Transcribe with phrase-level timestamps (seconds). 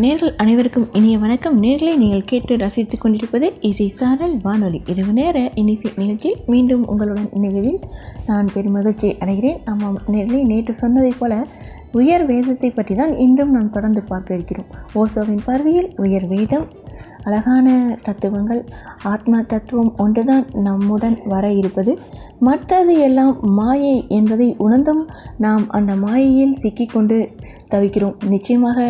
[0.00, 1.62] நேர்கள் அனைவருக்கும் இனிய வணக்கம்.
[1.62, 4.82] நேர்களை நீங்கள் கேட்டு ரசித்துக் கொண்டிருப்பது இசை சாரல் வானொலி.
[4.86, 7.82] இரவு நேர இனிசை நிகழ்ச்சியில் மீண்டும் உங்களுடன் இணைவதில்
[8.26, 9.58] நான் பெருமகிழ்ச்சி அடைகிறேன்.
[9.64, 11.46] ஆமாம் நேர்களை நேற்று சொன்னதைப் போல
[11.92, 16.66] உயர் வேதத்தை பற்றி தான் இன்றும் நாம் தொடர்ந்து பார்க்க இருக்கிறோம் ஓசோவின் பார்வையில் உயர் வேதம்
[17.22, 17.66] அழகான
[18.02, 18.60] தத்துவங்கள்
[19.02, 21.92] ஆத்மா தத்துவம் ஒன்றுதான் நம்முடன் வர இருப்பது.
[22.38, 25.02] மற்றது எல்லாம் மாயை என்பதை உணர்ந்தும்
[25.38, 27.18] நாம் அந்த மாயையில் சிக்கிக்கொண்டு
[27.74, 28.16] தவிக்கிறோம்.
[28.24, 28.80] நிச்சயமாக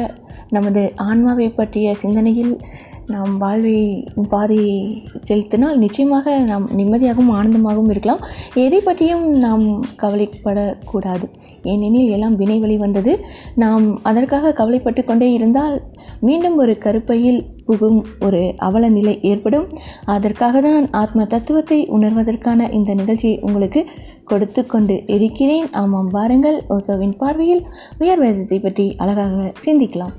[0.57, 2.55] நமது ஆன்மாவை பற்றிய சிந்தனையில்
[3.06, 8.25] நாம் வாழ்வை பாதையை செலுத்தினால் நிச்சயமாக நாம் நிம்மதியாகவும் ஆனந்தமாகவும் இருக்கலாம்.
[8.55, 11.25] எதை பற்றியும் நாம் கவலைப்படக்கூடாது.
[11.62, 13.25] ஏனெனில் எல்லாம் வினை வழி வந்தது.
[13.55, 15.83] நாம் அதற்காக கவலைப்பட்டு கொண்டே இருந்தால்
[16.20, 19.66] மீண்டும் ஒரு கருப்பையில் புகும் ஒரு அவல நிலை ஏற்படும்.
[20.15, 23.83] அதற்காக தான் ஆத்ம தத்துவத்தை உணர்வதற்கான இந்த நிகழ்ச்சியை உங்களுக்கு
[24.30, 25.67] கொடுத்து கொண்டு இருக்கிறேன்.
[25.83, 27.65] ஆமாம் வாருங்கள் ஓசோவின் பார்வையில்
[28.03, 30.14] உயர் வேதத்தை பற்றி அழகாக சிந்திக்கலாம்.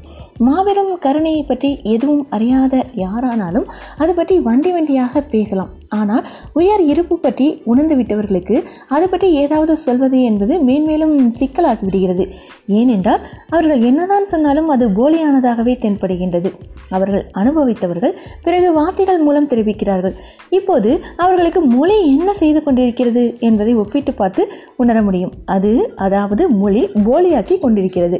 [0.47, 3.69] மாபெரும் கருணையை பற்றி எதுவும் அறியாத யாரானாலும்
[4.03, 5.71] அது பற்றி வண்டி வண்டியாக பேசலாம்.
[5.99, 8.57] ஆனால் உயர் இருப்பு பற்றி உணர்ந்து விட்டவர்களுக்கு
[8.95, 12.25] அது பற்றி ஏதாவது சொல்வது என்பது மேன்மேலும் சிக்கலாகி விடுகிறது.
[12.79, 16.51] ஏனென்றால் அவர்கள் என்னதான் சொன்னாலும் அது போலியானதாகவே தென்படுகின்றது.
[16.89, 20.15] அவர்கள் அனுபவித்தவர்கள் பிறகு வார்த்தைகள் மூலம் தெரிவிக்கிறார்கள்.
[20.49, 24.43] இப்போது அவர்களுக்கு மொழி என்ன செய்து கொண்டிருக்கிறது என்பதை ஒப்பிட்டு பார்த்து
[24.77, 25.33] உணர முடியும்.
[25.55, 25.71] அது
[26.05, 28.19] அதாவது மொழி போலியாக்கி கொண்டிருக்கிறது.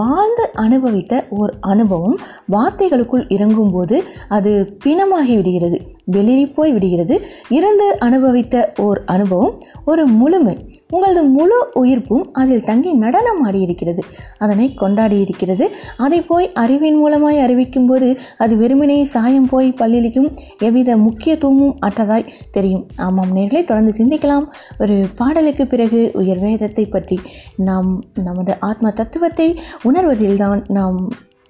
[0.00, 2.18] வாழ்ந்து அனுபவித்த ஓர் அனுபவம்
[2.52, 3.98] வார்த்தைகளுக்குள் இறங்கும்போது
[4.28, 4.52] அது
[4.84, 5.78] பிணமாகி விடுகிறது.
[6.12, 7.16] வெளிரி போய் விடுகிறது.
[7.48, 10.56] இருந்து அனுபவித்த ஓர் அனுபவம் ஒரு முழுமை.
[10.90, 14.02] உங்களது முழு உயிர்ப்பும் அதில் தங்கி நடனம் ஆடியிருக்கிறது.
[14.38, 18.08] அதனை கொண்டாடி இருக்கிறது அதை போய் அறிவின் மூலமாய் அறிவிக்கும் போது
[18.38, 22.84] அது வெறுமனே சாயம் போய் பல்லிலிக்கும் எவ்வித முக்கியத்துவமும் அற்றதாய் தெரியும்.
[22.96, 24.46] ஆமாம் நேர்களை தொடர்ந்து சிந்திக்கலாம்.
[24.78, 27.18] ஒரு பாடலுக்கு பிறகு உயர் வேதத்தை பற்றி
[27.56, 27.90] நாம்
[28.22, 29.48] நமது ஆத்ம தத்துவத்தை
[29.88, 31.00] உணர்வதில்தான் நாம்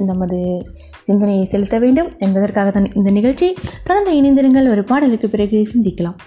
[0.05, 0.39] நமது
[1.11, 3.48] சிந்தனையை செலுத்த வேண்டும் என்பதற்காக தான் இந்த நிகழ்ச்சி.
[3.89, 4.70] தொடர்ந்து இணைந்திருங்கள்.
[4.74, 6.18] ஒரு பாடலுக்கு பிறகு சிந்திக்கலாம்.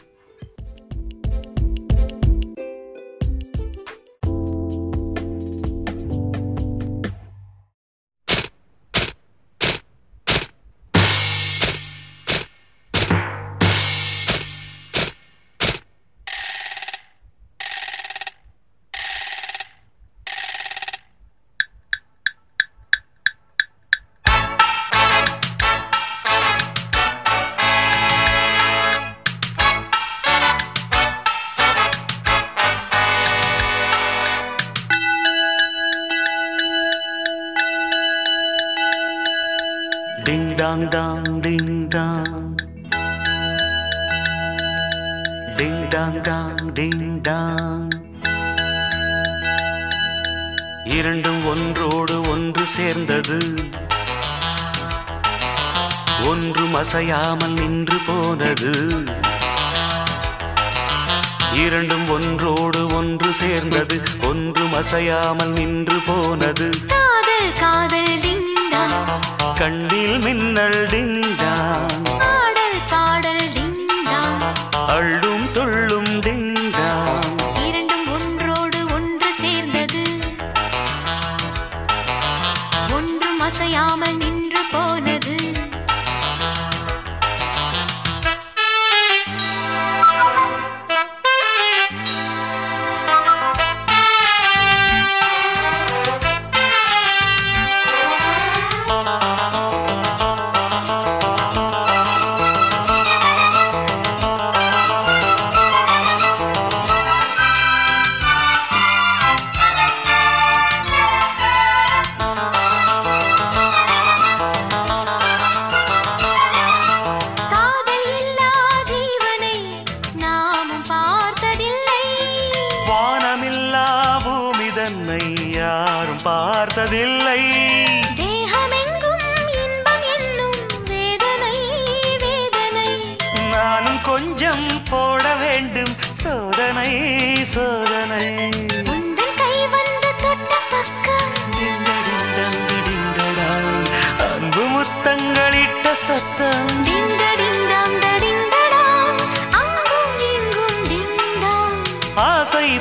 [64.83, 66.69] அசையாமல் நின்று போனது.
[66.87, 68.81] காதல் காதல் டிண்டா.
[69.57, 71.92] கண்ணில் மின்னல் டிங்டாங்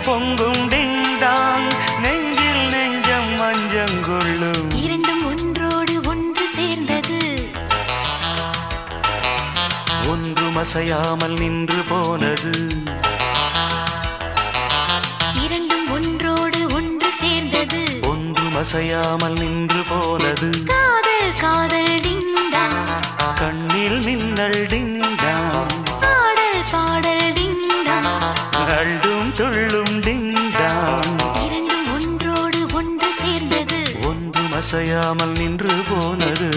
[0.06, 1.66] பொங்கும் டிண்டாங்
[2.00, 7.18] நெஞ்சில் நெஞ்சம் மஞ்சங்கொள்ளும் இரண்டும் ஒன்றோடு ஒன்று சேர்ந்தது.
[10.08, 12.52] ஒன்றும் அசையாமல் நின்று போனது.
[15.44, 17.82] இரண்டும் ஒன்றோடு ஒன்று சேர்ந்தது.
[18.02, 20.50] ஒன்றும் அசையாமல் நின்று போனது.
[20.64, 22.80] காதல் காதல் டிங்டாங்
[23.34, 24.91] கண்ணில் மின்னல் டிங்டாங்
[34.72, 36.48] அசையாமல் நின்று போனது.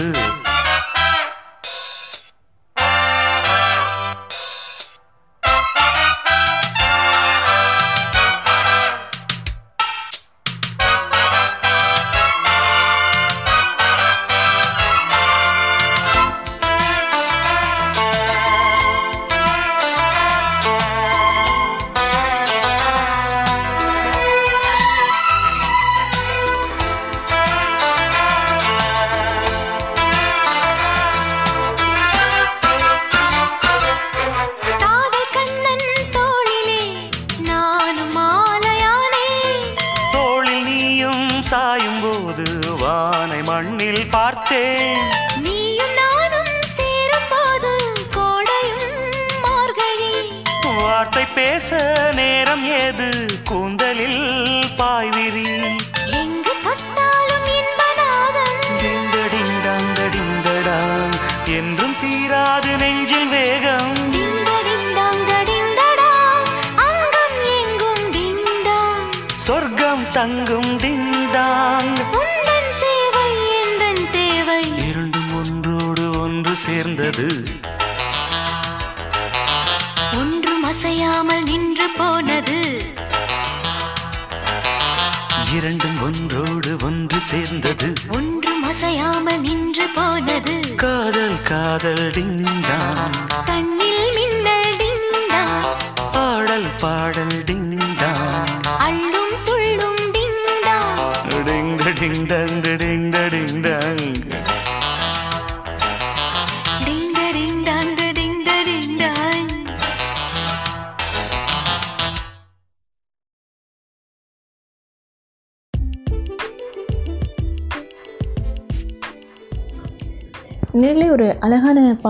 [91.76, 92.76] காதல் காதல்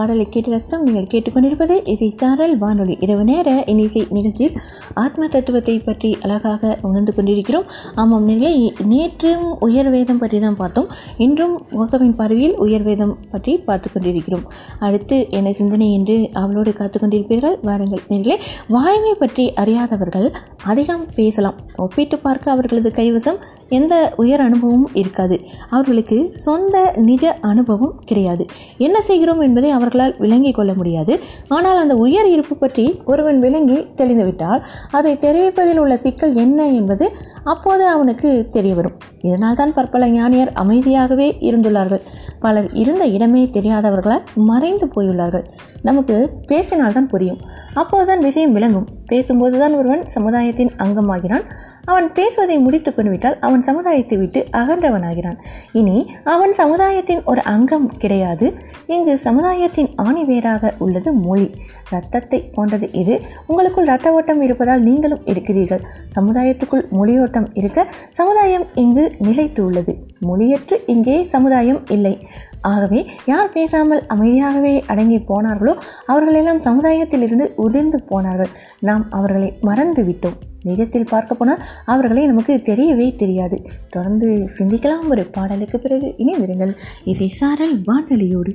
[0.06, 3.54] பாடலை கேட்டு ரசம் நீங்கள் கேட்டுக்கொண்டிருப்பது இசை சாரல் வானொலி இரவு நேர
[3.84, 4.54] இசை நிகழ்ச்சியில்
[5.02, 7.66] ஆத்ம தத்துவத்தை பற்றி அழகாக உணர்ந்து கொண்டிருக்கிறோம்.
[8.02, 8.52] ஆமாம் நேர்களே
[8.92, 10.88] நேற்றும் உயர்வேதம் பற்றி தான் பார்த்தோம்.
[11.24, 14.44] இன்றும் ஓசவின் பார்வையில் உயர்வேதம் பற்றி பார்த்து கொண்டிருக்கிறோம்.
[14.88, 17.56] அடுத்து என்ன சிந்தனை என்று அவளோடு காத்து கொண்டிருப்பீர்கள்?
[17.70, 18.36] வாருங்கள் நேர்களே
[18.76, 20.28] வாய்மை பற்றி அறியாதவர்கள்
[20.72, 21.58] அதிகம் பேசலாம்.
[21.86, 23.40] ஒப்பிட்டு பார்க்க அவர்களது கைவசம்
[23.78, 25.38] எந்த உயர் அனுபவமும் இருக்காது.
[25.74, 26.76] அவர்களுக்கு சொந்த
[27.10, 28.46] நிஜ அனுபவம் கிடையாது.
[28.86, 31.14] என்ன செய்கிறோம் என்பதை அவர்கள் அவர்களால் விளங்கிக் கொள்ள முடியாது.
[31.56, 34.62] ஆனால் அந்த உயர் இருப்பு பற்றி ஒருவன் விளங்கி தெளிந்துவிட்டால்
[34.98, 37.06] அதை தெரிவிப்பதில் உள்ள சிக்கல் என்ன என்பது
[37.52, 42.02] அப்போது அவனுக்கு தெரிய வரும் இதனால் தான் பற்பல ஞானியர் அமைதியாகவே இருந்துள்ளார்கள்.
[42.40, 45.44] பலர் இருந்த இடமே தெரியாதவர்களால் மறைந்து போயுள்ளார்கள்.
[45.82, 46.16] நமக்கு
[46.48, 47.40] பேசினால்தான் புரியும்.
[47.74, 48.88] அப்போதுதான் விஷயம் விளங்கும்.
[49.06, 51.44] பேசும்போது தான் ஒருவன் சமுதாயத்தின் அங்கமாகிறான்.
[51.84, 55.38] அவன் பேசுவதை முடித்து கொண்டுவிட்டால் அவன் சமுதாயத்தை விட்டு அகன்றவனாகிறான்.
[55.72, 58.54] இனி அவன் சமுதாயத்தின் ஒரு அங்கம் கிடையாது.
[58.86, 61.48] இங்கு சமுதாயத்தின் ஆணிவேராக உள்ளது மொழி.
[61.90, 63.20] ரத்தத்தை போன்றது இது.
[63.46, 65.84] உங்களுக்குள் ரத்த ஓட்டம் இருப்பதால் நீங்களும் இருக்கிறீர்கள்
[66.14, 69.92] சமுதாயத்துக்குள் மொழியோட்டம் இருக்க சமுதாயம் இங்கு நிலைத்து உள்ளது
[70.28, 72.14] மொழியற்று இங்கே சமுதாயம் இல்லை.
[72.60, 75.74] ஆகவே யார் பேசாமல் அமைதியாகவே அடங்கி போனார்களோ
[76.06, 78.52] அவர்களெல்லாம் சமுதாயத்திலிருந்து உதிர்ந்து போனார்கள்.
[78.80, 80.38] நாம் அவர்களை மறந்து விட்டோம்.
[80.64, 83.58] நிஜத்தில் பார்க்க போனால் அவர்களை நமக்கு தெரியவே தெரியாது.
[83.90, 86.74] தொடர்ந்து சிந்திக்கலாம் ஒரு பாடலுக்கு பிறகு இணைந்திருங்கள்.
[87.04, 88.54] இசை சாரல் வானொலியோடு.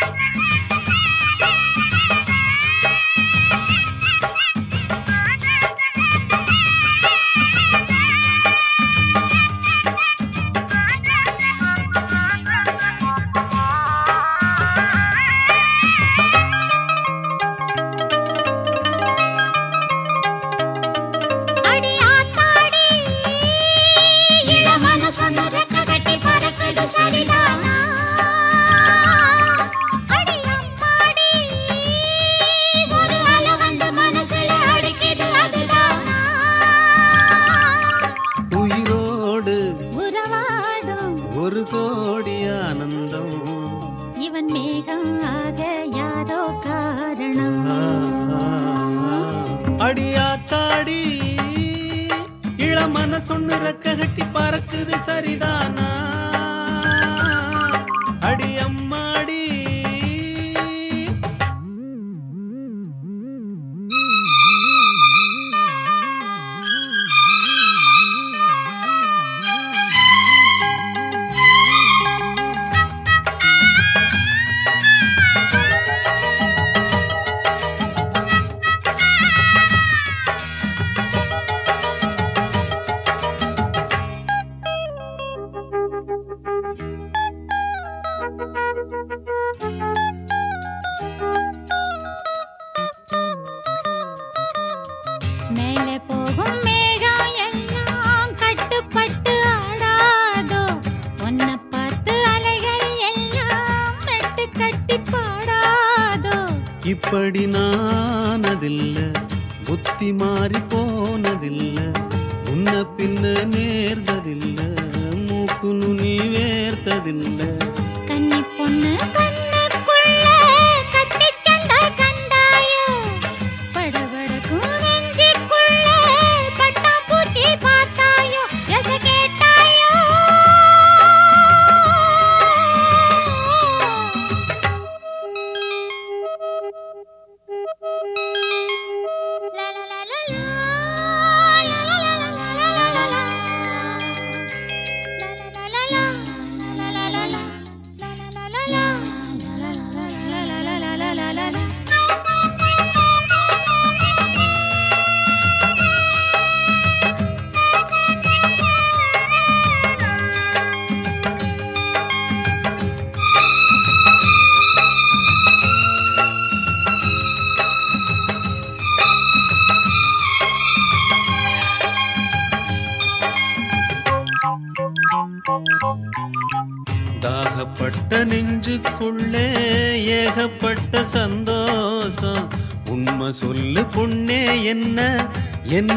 [0.00, 0.55] Bye.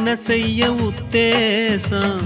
[0.09, 2.23] என்ன செய்ய உத்தேசம்.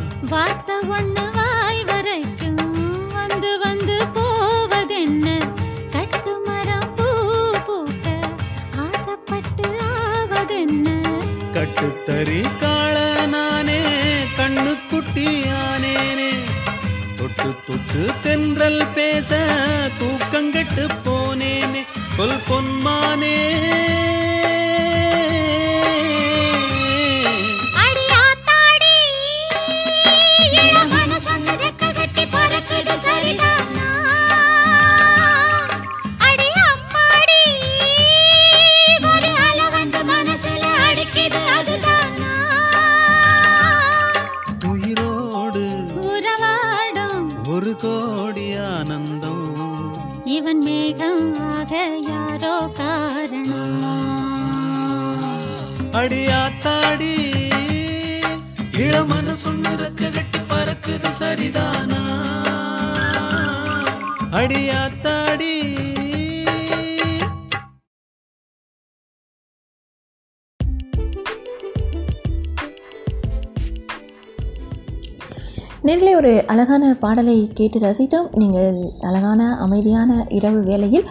[77.14, 78.28] பாடலை கேட்டு ரசித்தோம்.
[78.42, 81.04] நீங்கள் அழகான அமைதியான இரவு வேளையில்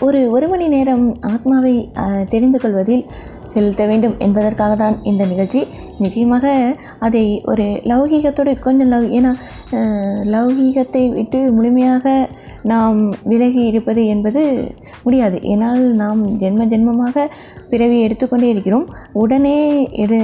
[0.00, 1.04] ஒரு ஒரு மணி நேரம்
[1.42, 1.76] ஆத்மாவை
[2.32, 3.06] தெரிந்து கொள்வதில்
[3.52, 5.60] செலுத்த வேண்டும் என்பதற்காக தான் இந்த நிகழ்ச்சி.
[6.02, 6.46] நிச்சயமாக
[7.06, 9.32] அதை ஒரு லௌகீகத்தோடு கொஞ்சம் லவ் ஏன்னா
[10.34, 12.04] லௌகீகத்தை விட்டு முழுமையாக
[12.72, 14.42] நாம் விலகி இருப்பது என்பது
[15.06, 15.36] முடியாது.
[15.52, 17.26] ஏனால் நாம் ஜென்ம ஜென்மமாக
[17.72, 18.86] பிறவி எடுத்துக்கொண்டே இருக்கிறோம்.
[19.22, 19.58] உடனே
[20.04, 20.20] எடு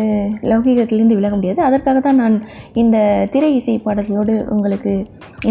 [0.53, 1.61] லௌகீகத்திலிருந்து விலக முடியாது.
[1.69, 2.39] அதற்காக தான் நான்
[2.85, 2.97] இந்த
[3.35, 4.95] திரை இசை பாடல்களோடு உங்களுக்கு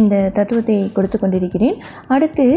[0.02, 1.78] இந்த தத்துவத்தை கொடுத்து கொண்டிருக்கிறேன்.
[2.16, 2.48] அடுத்து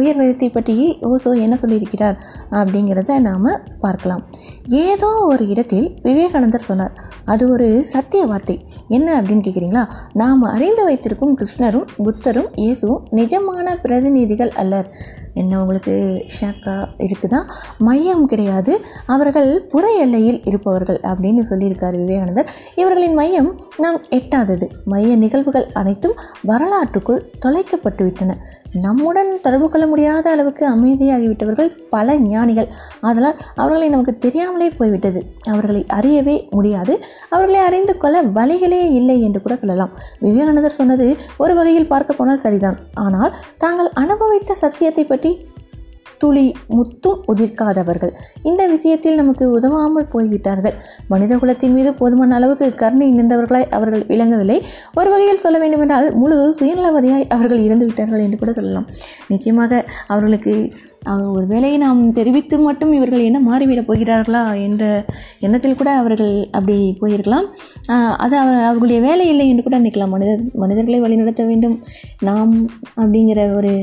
[0.00, 0.76] உயர்வதத்தை பற்றி
[1.12, 2.18] ஓசோ என்ன சொல்லியிருக்கிறார்?
[2.50, 4.24] அப்படிங்கிறத நாம் பார்க்கலாம்.
[4.68, 6.92] ஏதோ ஒரு இடத்தில் விவேகானந்தர் சொன்னார்.
[7.24, 8.64] அது ஒரு சத்திய வார்த்தை.
[8.88, 14.90] என்ன அப்படின்னு கேட்குறீங்களா நாம் அறிந்து வைத்திருக்கும் கிருஷ்ணரும் புத்தரும் இயேசுவும் நிஜமான பிரதிநிதிகள் அல்லர்.
[15.34, 17.40] என்ன உங்களுக்கு ஷாக்கா இருக்குதா?
[17.78, 18.80] மையம் கிடையாது.
[19.06, 22.50] அவர்கள் புற எல்லையில் இருப்பவர்கள் அப்படின்னு சொல்லியிருக்கார் விவேகானந்தர்.
[22.74, 24.68] இவர்களின் மையம் நாம் எட்டாதது.
[24.84, 26.14] மைய நிகழ்வுகள் அனைத்தும்
[26.46, 28.34] வரலாற்றுக்குள் தொலைக்கப்பட்டுவிட்டன.
[28.80, 32.68] நம்முடன் தொடர்பு கொள்ள முடியாத அளவுக்கு அமைதியாகிவிட்டவர்கள் பல ஞானிகள்.
[33.00, 35.20] அதனால் அவர்களை நமக்கு தெரியாமல் போய்விட்டது.
[35.42, 37.04] அவர்களை அறியவே முடியாது.
[37.28, 39.92] அவர்களை அறிந்து கொள்ள வழிகளே இல்லை என்று கூட சொல்லலாம்.
[40.20, 42.76] விவேகானந்தர் சொன்னது ஒரு வகையில் பார்க்க போனால் சரிதான்.
[42.94, 45.46] ஆனால் தாங்கள் அனுபவித்த சத்தியத்தை பற்றி
[46.22, 46.44] துளி
[46.76, 48.12] முத்தும் உதிர்க்காதவர்கள்.
[48.50, 50.76] இந்த விஷயத்தில் நமக்கு உதவாமல் போய்விட்டார்கள்.
[51.12, 54.58] மனித குலத்தின் மீது போதுமான அளவுக்கு கருணை நின்றவர்களாய் அவர்கள் விளங்கவில்லை.
[54.98, 58.88] ஒரு வகையில் சொல்ல வேண்டுமென்றால் முழு சுயநலவதியாய் அவர்கள் இறந்து விட்டார்கள் என்று கூட சொல்லலாம்.
[59.32, 59.82] நிச்சயமாக
[60.12, 60.54] அவர்களுக்கு
[61.34, 64.84] ஒரு வேலையை நாம் தெரிவித்து மட்டும் இவர்கள் என்ன மாறிவிடப் போகிறார்களா என்ற
[65.46, 67.46] எண்ணத்தில் கூட அவர்கள் அப்படி போயிருக்கலாம்.
[68.24, 70.12] அது அவர் அவர்களுடைய வேலை இல்லை என்று கூட நினைக்கலாம்.
[70.14, 70.32] மனித
[70.62, 71.76] மனிதர்களை வழிநடத்த வேண்டும்.
[72.28, 72.54] நாம்
[73.02, 73.74] அப்படிங்கிற ஒரு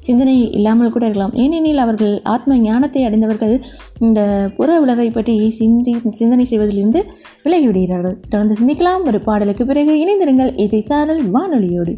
[0.00, 1.34] சிந்தனை இல்லாமல் கூட இருக்கலாம்.
[1.34, 3.54] ஏனெனில் அவர்கள் ஆத்ம ஞானத்தை அடைந்தவர்கள்
[3.98, 4.20] இந்த
[4.56, 7.02] புற உலகை பற்றி சிந்தி சிந்தனை செய்வதிலிருந்து
[7.44, 9.04] விலகிவிடுகிறார்கள் தொடர்ந்து சிந்திக்கலாம்.
[9.06, 10.52] ஒரு பாடலுக்கு பிறகு இணைந்திருங்கள்.
[10.56, 11.94] இசை சாரல் வானொலியோடு.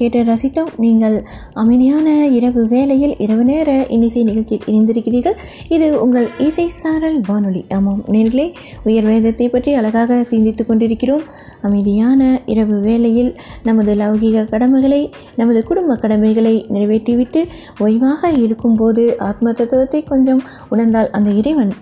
[0.00, 1.16] கேட்டு ரசித்தோம் நீங்கள்
[1.62, 2.06] அமைதியான
[2.38, 5.36] இரவு வேளையில் இரவு நேர இனிசை நிகழ்ச்சியில் இணைந்திருக்கிறீர்கள்.
[5.76, 7.62] இது உங்கள் இசை சாரல் வானொலி.
[7.78, 8.46] ஆமாம் நேர்களே
[8.88, 11.24] உயர் வேதத்தை பற்றி அழகாக சிந்தித்து கொண்டிருக்கிறோம்.
[11.68, 12.22] அமைதியான
[12.54, 13.32] இரவு வேளையில்
[13.68, 15.02] நமது லௌகீக கடமைகளை
[15.40, 17.42] நமது குடும்ப கடமைகளை நிறைவேற்றிவிட்டு
[17.84, 21.72] ஓய்வாக இருக்கும்போது ஆத்ம தத்துவத்தை கொஞ்சம் உணர்ந்தால் அந்த இறைவன்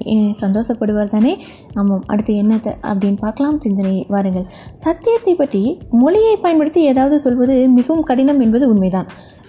[0.42, 1.32] சந்தோஷப்படுவார் தானே?
[1.80, 3.58] ஆமாம் அடுத்து என்னத்தை அப்படின்னு பார்க்கலாம்.
[3.64, 4.46] சிந்தனை வாருங்கள்.
[4.84, 5.62] சத்தியத்தை பற்றி
[6.02, 9.06] மொழியை பயன்படுத்தி ஏதாவது சொல்வது மிகவும் கடினம் என்பது உண்மைதான்.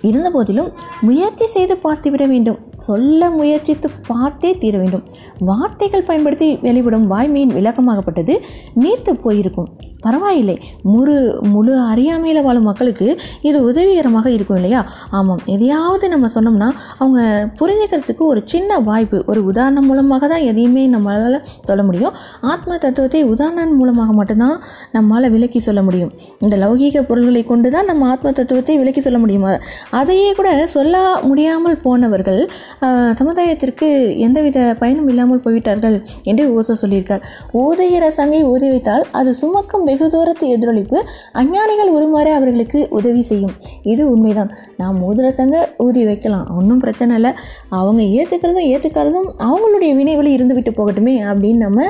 [0.09, 0.69] இருந்தபோதிலும்
[1.01, 2.59] முயற்சி செய்து பார்த்துவிட வேண்டும்.
[2.73, 5.03] சொல்ல முயற்சித்து பார்த்தே தீர வேண்டும்.
[5.39, 8.35] வார்த்தைகள் பயன்படுத்தி வெளிப்படும் வாய்மையின் விளக்கமாகப்பட்டது
[8.83, 9.69] நீர்த்து போயிருக்கும்.
[10.05, 10.55] பரவாயில்லை.
[10.83, 13.05] முழு முழு அறியாமையில் வாழும் மக்களுக்கு
[13.41, 14.81] இது உதவிகரமாக இருக்கும் இல்லையா?
[15.09, 15.39] ஆமாம்.
[15.45, 17.21] எதையாவது நம்ம சொன்னோம்னா அவங்க
[17.59, 22.13] புரிஞ்சுக்கிறதுக்கு ஒரு சின்ன வாய்ப்பு ஒரு உதாரணம் மூலமாக தான் எதையுமே நம்மளால் சொல்ல முடியும்.
[22.41, 24.57] ஆத்ம தத்துவத்தை உதாரணம் மூலமாக மட்டும்தான்
[24.93, 26.11] நம்மளால் விளக்கி சொல்ல முடியும்.
[26.39, 29.47] இந்த லௌகீக பொருள்களை கொண்டு தான் நம்ம ஆத்ம தத்துவத்தை விளக்கி சொல்ல முடியும்.
[29.99, 32.41] அதையே கூட சொல்ல முடியாமல் போனவர்கள்
[33.19, 33.87] சமுதாயத்திற்கு
[34.25, 35.97] எந்தவித பயனும் இல்லாமல் போய்விட்டார்கள்
[36.29, 37.23] என்று ஓசோ சொல்லியிருக்கார்.
[37.63, 40.97] ஊதையிற சங்கை ஊதி வைத்தால் அது சுமக்கும் வெகு தூரத்து எதிரொலிப்பு
[41.41, 43.53] அஞ்ஞானிகள் உருமாற அவர்களுக்கு உதவி செய்யும்.
[43.93, 44.51] இது உண்மைதான்.
[44.81, 46.45] நாம் ஊதுற சங்க ஊதி வைக்கலாம்.
[46.57, 47.31] ஒன்றும் பிரச்சனை இல்லை.
[47.81, 51.89] அவங்க ஏற்றுக்கிறதும் ஏற்றுக்கிறதும் அவங்களுடைய வினைவெளி இருந்துவிட்டு போகட்டுமே அப்படின்னு நம்ம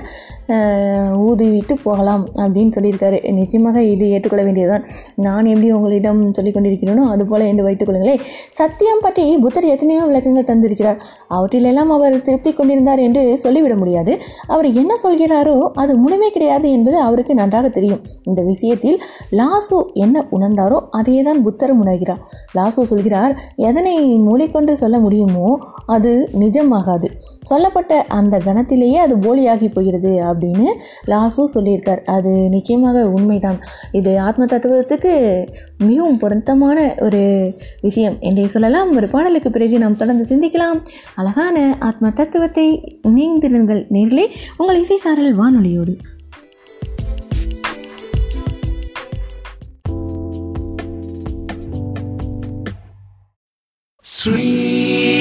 [1.28, 3.18] ஊதிவிட்டு போகலாம் அப்படின்னு சொல்லியிருக்காரு.
[3.40, 4.86] நிச்சயமாக இது ஏற்றுக்கொள்ள வேண்டியதுதான்.
[5.26, 8.22] நான் எப்படி உங்களிடம் சொல்லிக் கொண்டிருக்கிறேனோ அதுபோல் என்று வைத்துக்கொள்ள கொள்ளுங்களேன்
[8.60, 11.00] சத்தியம் பற்றி புத்தர் எத்தனையோ விளக்கங்கள் தந்திருக்கிறார்.
[11.36, 14.14] அவற்றிலெல்லாம் அவர் திருப்தி கொண்டிருந்தார் என்று சொல்லிவிட முடியாது.
[14.54, 18.02] அவர் என்ன சொல்கிறாரோ அது முழுமை கிடையாது என்பது அவருக்கு நன்றாக தெரியும்.
[18.30, 18.98] இந்த விஷயத்தில்
[19.40, 22.22] லாசு என்ன உணர்ந்தாரோ அதே தான் புத்தரும் உணர்கிறார்.
[22.58, 23.34] லாசு சொல்கிறார்
[23.70, 23.96] எதனை
[24.28, 25.48] மூடிக்கொண்டு சொல்ல முடியுமோ
[25.96, 26.12] அது
[26.44, 27.08] நிஜமாகாது.
[27.52, 30.68] சொல்லப்பட்ட அந்த கணத்திலேயே அது போலியாகி போகிறது அப்படின்னு
[31.14, 32.02] லாசு சொல்லியிருக்கார்.
[32.16, 33.60] அது நிச்சயமாக உண்மைதான்.
[34.00, 35.14] இது ஆத்ம தத்துவத்துக்கு
[35.88, 37.22] மிகவும் பொருத்தமான ஒரு
[37.84, 38.96] விஷயம் என்றே சொல்லலாம்.
[38.96, 40.82] ஒரு பாடலுக்கு பிறகு நாம் தொடர்ந்து சிந்திக்கலாம்.
[41.16, 44.26] அழகான ஆத்ம தத்துவத்தை நீந்திருங்கள் நேர்களே.
[44.58, 45.96] உங்கள் இசைசாரல் வானொலியோடு.
[54.26, 55.13] Sweet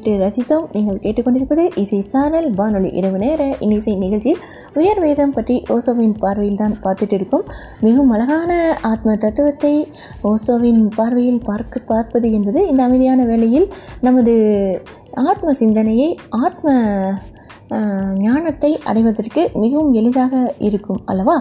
[0.00, 4.42] கேட்டு ரசித்தோம் நீங்கள் கேட்டுக்கொண்டிருப்பது இசை சாரல் வானொலி இரவு நேர இன்னிசை நிகழ்ச்சியில்
[4.74, 7.46] உயர் வேதம் பற்றி ஓசோவின் பார்வையில் தான் பார்த்துட்டு இருக்கோம்.
[7.80, 8.50] மிகவும் அழகான
[8.82, 9.74] ஆத்ம தத்துவத்தை
[10.22, 13.68] ஓசோவின் பார்வையில் பார்க்க பார்ப்பது என்பது இந்த அமைதியான வேளையில்
[14.00, 14.34] நமது
[15.24, 16.68] ஆத்ம சிந்தனையை ஆத்ம
[18.18, 21.34] ஞானத்தை அடைவதற்கு மிகவும் எளிதாக இருக்கும் அல்லவா?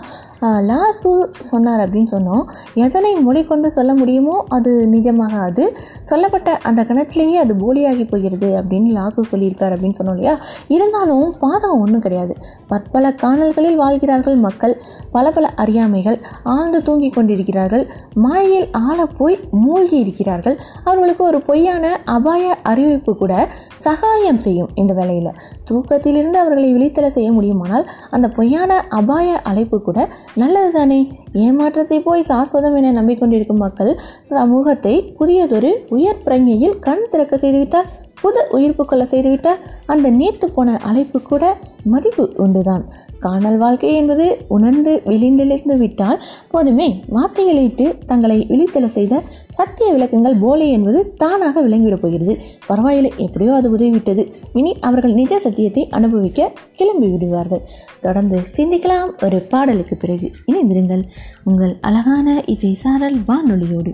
[0.69, 2.43] லாசு சொன்னார் அப்படின்னு சொன்னோம்.
[2.73, 5.63] எதனை மொழி கொண்டு சொல்ல முடியுமோ அது நிஜமாகாது.
[6.01, 10.35] சொல்லப்பட்ட அந்த கணத்திலேயே அது போலியாகி போகிறது அப்படின்னு லாசு சொல்லியிருக்கார் அப்படின்னு சொன்னோம் இல்லையா?
[10.67, 12.35] இருந்தாலும் பாதகம் ஒன்றும் கிடையாது.
[12.67, 14.75] பற்பல காணல்களில் வாழ்கிறார்கள் மக்கள்
[15.11, 20.57] பல பல அறியாமைகள் ஆழ்ந்து தூங்கிக் கொண்டிருக்கிறார்கள் மாயையில் ஆள போய் மூழ்கி இருக்கிறார்கள்.
[20.83, 23.33] அவர்களுக்கு ஒரு பொய்யான அபாய அறிவிப்பு கூட
[23.77, 29.99] சகாயம் செய்யும் இந்த வேலையில் தூக்கத்தில் தூக்கத்திலிருந்து அவர்களை விழித்தலை செய்ய முடியுமானால் அந்த பொய்யான அபாய அழைப்பு கூட
[30.35, 30.99] நல்லது தானே
[31.41, 33.93] ஏமாற்றத்தை போய் சாஸ்வதம் என நம்பிக்கொண்டிருக்கும் மக்கள்
[34.31, 37.89] சமூகத்தை புதியதொரு உயர் பிரஞையில் கண் திறக்க செய்துவிட்டார்
[38.21, 42.83] புது உயிர்ப்பு கொள்ள செய்துவிட்டால் அந்த நீர்த்து போன அழைப்பு கூட மதிப்பு உண்டுதான்.
[43.19, 51.13] காணல் வாழ்க்கை என்பது உணர்ந்து விழிந்தெழுந்து விட்டால் போதுமே வார்த்தைகளிட்டு தங்களை விழித்தெழ செய்த சத்திய விளக்கங்கள் போலே என்பது
[51.13, 52.37] தானாக விளங்கிவிடப் போகிறது.
[52.65, 54.33] பரவாயில்லை எப்படியோ அது உதவிவிட்டது.
[54.53, 57.63] இனி அவர்கள் நிஜ சத்தியத்தை அனுபவிக்க கிளம்பி விடுவார்கள்.
[58.01, 60.31] தொடர்ந்து சிந்திக்கலாம் ஒரு பாடலுக்கு பிறகு.
[60.51, 61.03] இணைந்திருங்கள்
[61.43, 63.93] உங்கள் அழகான இசை சாரல் வானொலியோடு.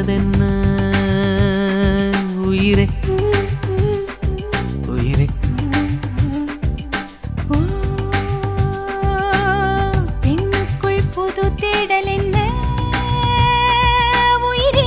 [0.00, 0.44] வந்ததென்ன
[2.36, 2.88] உயிரே.
[4.86, 5.26] உயிரே.
[10.20, 12.36] பெண்ணுக்குள் புது தேடல் என்ன?
[14.40, 14.86] உயிரே.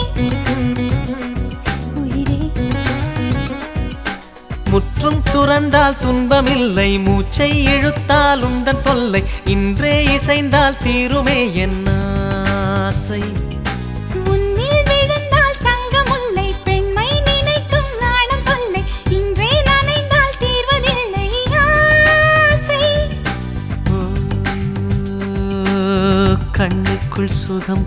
[1.95, 2.51] உயிரே.
[4.69, 8.82] முற்றும் துறந்தால் துன்பமில்லை மூச்சை இழுத்தால் உந்தன்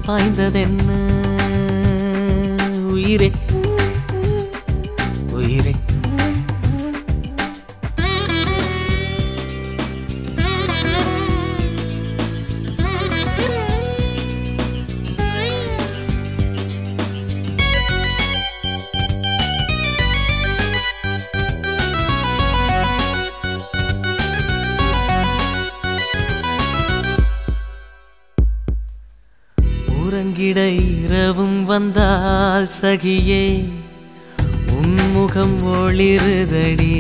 [0.07, 0.89] பாய்ந்ததென்ன?
[2.91, 3.29] உயிரே
[32.67, 33.69] வந்தால் சகியே
[34.71, 36.99] உன்முகம் ஒளிருதடி.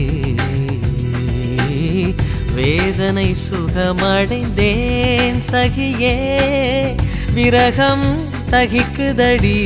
[2.54, 6.16] வேதனை சுகமடைந்தேன் சகியே
[7.34, 9.60] விரகம் தகிக்குதடி.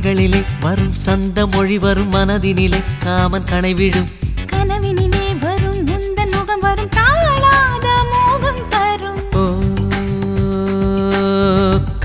[0.00, 4.06] மலைகளிலே வரும் சந்த மொழி வரும் மனதினிலே காமன் கனை விழும்.
[4.52, 9.20] கனவினிலே வரும் முந்தன் முகம் வரும் தாழாத மோகம் தரும்.
[9.32, 9.44] ஓ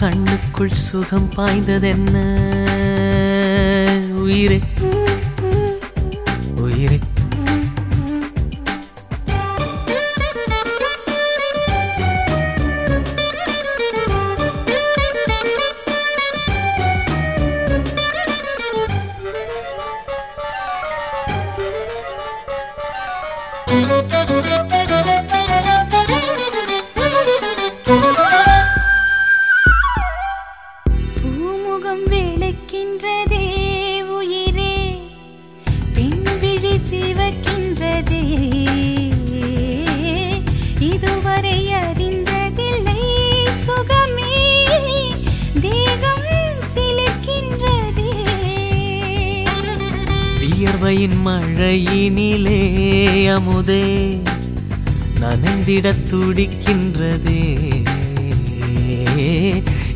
[0.01, 2.15] கண்ணுக்குள் சுகம் பாய்ந்ததென்ன?
[4.13, 4.59] உயிரே.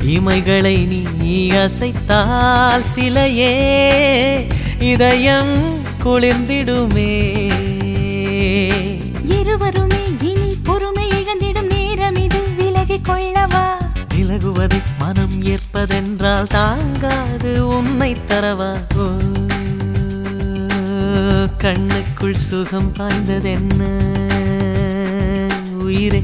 [0.05, 0.87] இமைகளை
[1.17, 3.53] நீ அசைத்தால் சிலையே
[4.79, 5.73] இதயம்
[6.03, 7.11] குளிர்ந்திடுமே.
[9.23, 12.41] இருவருமே இனி பொறுமை இழந்திடும் நேரம் இது.
[12.57, 13.65] விலகிக் கொள்ளவா?
[14.15, 18.77] விலகுவதை மனம் ஏற்பதென்றால் தாங்காது உன்னை தரவா?
[21.57, 23.81] கண்ணுக்குள் சுகம் பாய்ந்ததென்ன?
[25.79, 26.23] உயிரே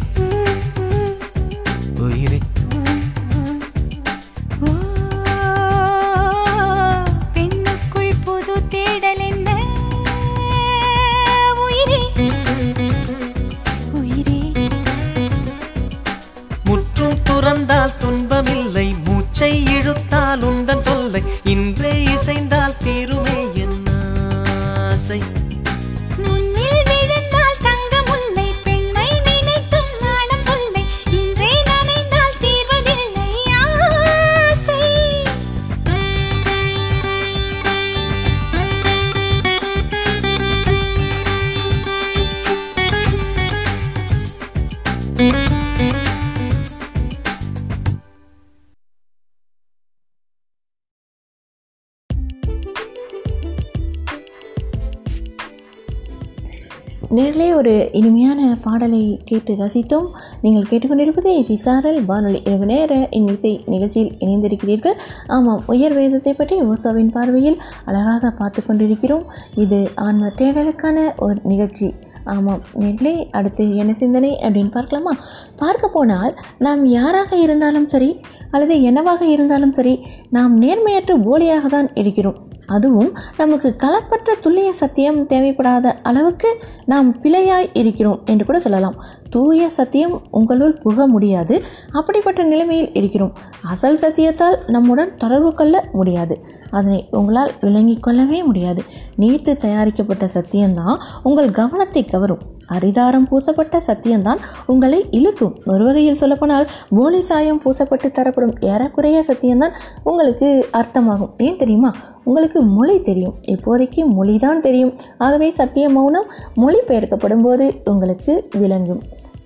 [59.29, 60.07] கேட்டு ரசித்தோம்.
[60.45, 64.97] நீங்கள் கேட்டுக்கொண்டிருப்பது சிசாரல் வானொலி இரவு நேர இந்நிசை நிகழ்ச்சியில் இணைந்திருக்கிறீர்கள்.
[65.35, 69.25] ஆமாம் உயர் வேதத்தை பற்றி ஓசாவின் பார்வையில் அழகாக பார்த்து கொண்டிருக்கிறோம்.
[69.65, 71.89] இது ஆன்ம தேடலுக்கான ஒரு நிகழ்ச்சி.
[72.33, 75.13] ஆமாம் நேர்களே அடுத்து என்ன சிந்தனை அப்படின்னு பார்க்கலாமா?
[75.61, 76.33] பார்க்க போனால்
[76.65, 78.09] நாம் யாராக இருந்தாலும் சரி
[78.53, 79.93] அல்லது என்னவாக இருந்தாலும் சரி
[80.37, 82.39] நாம் நேர்மையற்ற போலியாக தான் இருக்கிறோம்.
[82.67, 89.03] அதுவும் நமக்கு களப்பற்ற துல்லிய சத்தியம் தேவைப்படாத அளவுக்கு நாம் பிழையாய் இருக்கிறோம் என்று கூட சொல்லலாம்.
[89.29, 91.63] தூய சத்தியம் உங்களுள் புக முடியாது.
[91.91, 93.33] அப்படிப்பட்ட நிலைமையில் இருக்கிறோம்.
[93.69, 96.39] அசல் சத்தியத்தால் நம்முடன் தொடர்பு கொள்ள முடியாது.
[96.69, 98.83] அதனை உங்களால் விளங்கிக் கொள்ளவே முடியாது.
[99.19, 102.41] நீர்த்து தயாரிக்கப்பட்ட சத்தியம்தான் உங்கள் கவனத்தை கவரும்.
[102.69, 105.61] அரிதாரம் பூசப்பட்ட சத்தியம்தான் உங்களை இழுக்கும்.
[105.65, 109.71] ஒரு வகையில் சொல்லப்போனால் போலி சாயம் பூசப்பட்டு தரப்படும் ஏறக்குறைய சத்தியம்தான்
[110.03, 111.29] உங்களுக்கு அர்த்தமாகும்.
[111.37, 111.93] ஏன் தெரியுமா?
[112.25, 113.35] உங்களுக்கு மொழி தெரியும்.
[113.47, 114.95] இப்போதைக்கு மொழி தான் தெரியும்.
[115.17, 119.03] ஆகவே சத்திய மௌனம் மொழி பெயர்க்கப்படும் போது உங்களுக்கு விளங்கும்.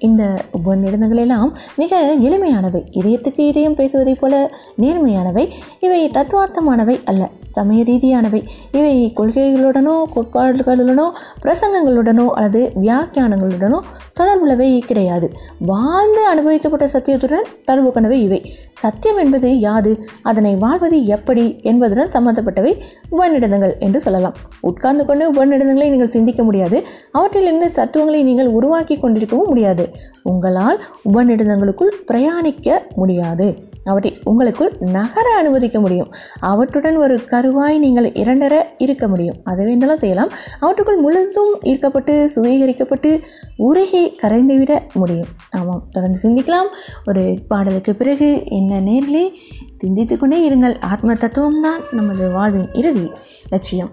[0.08, 0.24] இந்த
[0.58, 2.82] உபநிடதங்கள் எல்லாம் மிக எளிமையானவை.
[2.92, 4.36] இதயத்துக்கு இதயம் பேசுவதைப் போல
[4.82, 5.44] நேர்மையானவை.
[5.80, 8.42] இவை தத்துவார்த்தமானவை அல்ல சமய ரீதியானவை.
[8.72, 11.06] இவை கொள்கைகளுடனோ கோட்பாடுகளுடனோ
[11.44, 13.80] பிரசங்கங்களுடனோ அல்லது வியாக்கியானங்களுடனோ
[14.20, 15.30] தொடர்புள்ளவை கிடையாது.
[15.60, 18.42] வாழ்ந்து அனுபவிக்கப்பட்ட சத்தியத்துடன் தொடர்பு கொண்டவை இவை.
[18.80, 20.10] சத்தியம் என்பது யாது?
[20.22, 24.36] அதனை வாழ்வது எப்படி என்பதுடன் சம்பந்தப்பட்டவை உபநிடதங்கள் என்று சொல்லலாம்.
[24.60, 26.84] உட்கார்ந்து கொண்டு உபநிடதங்களை நீங்கள் சிந்திக்க முடியாது.
[27.12, 29.90] அவற்றிலிருந்து தத்துவங்களை நீங்கள் உருவாக்கி கொண்டிருக்கவும் முடியாது.
[30.24, 30.80] உங்களால்
[31.14, 33.56] உபநிடதங்களுக்குள் பிரயாணிக்க முடியாது.
[33.84, 36.14] அவற்றை உங்களுக்குள் நகர அனுமதிக்க முடியும்.
[36.40, 39.36] அவற்றுடன் ஒரு கருவாய் நீங்கள் இரண்டர இருக்க முடியும்.
[39.44, 40.30] அதை வேண்டாலும் செய்யலாம்.
[40.60, 43.22] அவற்றுக்குள் முழுதும் ஈர்க்கப்பட்டு சுவீகரிக்கப்பட்டு
[43.58, 45.28] உருகி கரைந்துவிட முடியும்.
[45.52, 46.68] ஆமாம் தொடர்ந்து சிந்திக்கலாம்.
[47.06, 49.32] ஒரு பாடலுக்கு பிறகு என்ன நேரிலே
[49.78, 50.82] சிந்தித்து கொண்டே இருங்கள்.
[50.82, 53.12] ஆத்ம தத்துவம் தான் நமது வாழ்வின் இறுதி
[53.50, 53.92] லட்சியம்.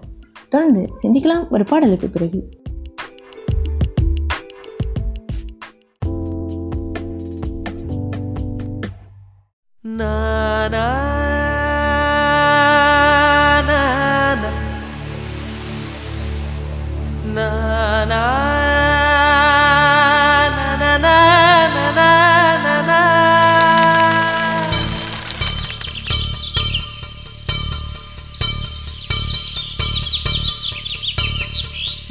[0.49, 1.49] தொடர்ந்து சிந்திக்கலாம்.
[1.49, 2.49] ஒரு பாடலுக்கு பிறகு.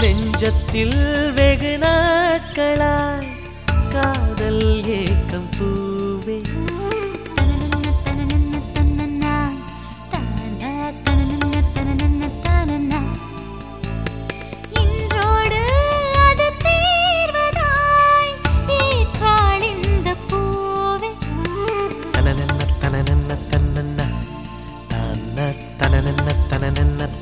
[0.00, 1.15] நெஞ்சத்தில்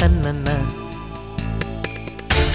[0.04, 0.50] தனனன்ன.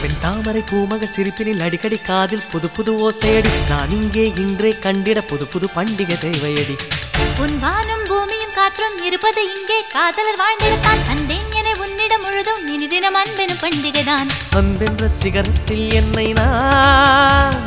[0.02, 3.52] பெண் தாமரை பூமக சிரிப்பினில் அடிக்கடி காதில் புது புது ஓசையடி.
[3.70, 6.76] நான் இங்கே இன்றே கண்டிட புது புது பண்டிகை தேவையடி.
[7.44, 9.80] உன் வானம் பூமியும் காற்றும் இருப்பது இங்கே.
[9.96, 14.30] காதலர் வாழ்ந்திடத்தான் தந்தேன் என உன்னிடம் முழுதும் இனி தினம் அன்பெனும் பண்டிகைதான்.
[14.60, 17.60] அன்பென்ற சிகரத்தில் என்னை நான்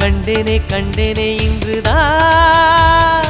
[0.00, 3.27] கண்டேனே கண்டேனே இன்றுதான்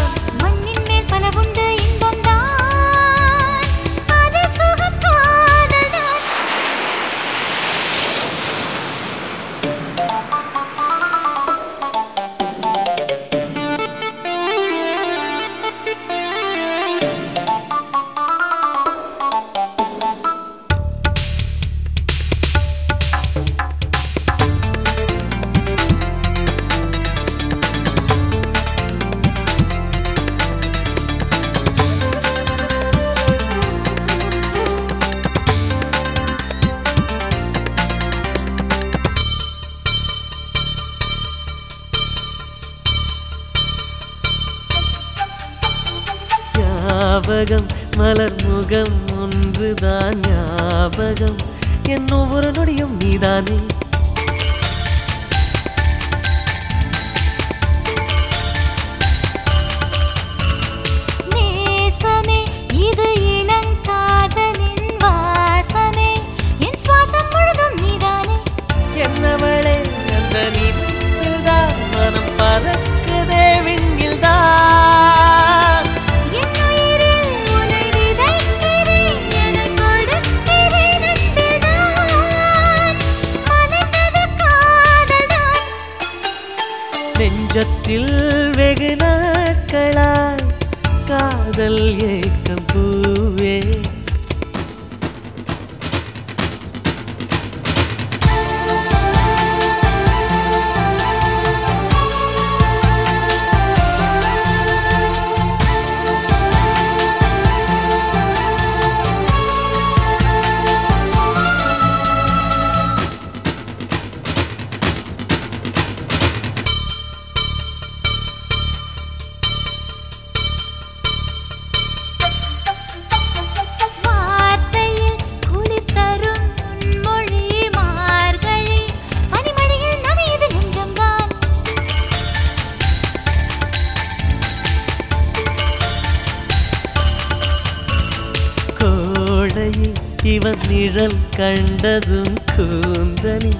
[140.98, 143.50] நிழல் கண்டதும் கூந்தலி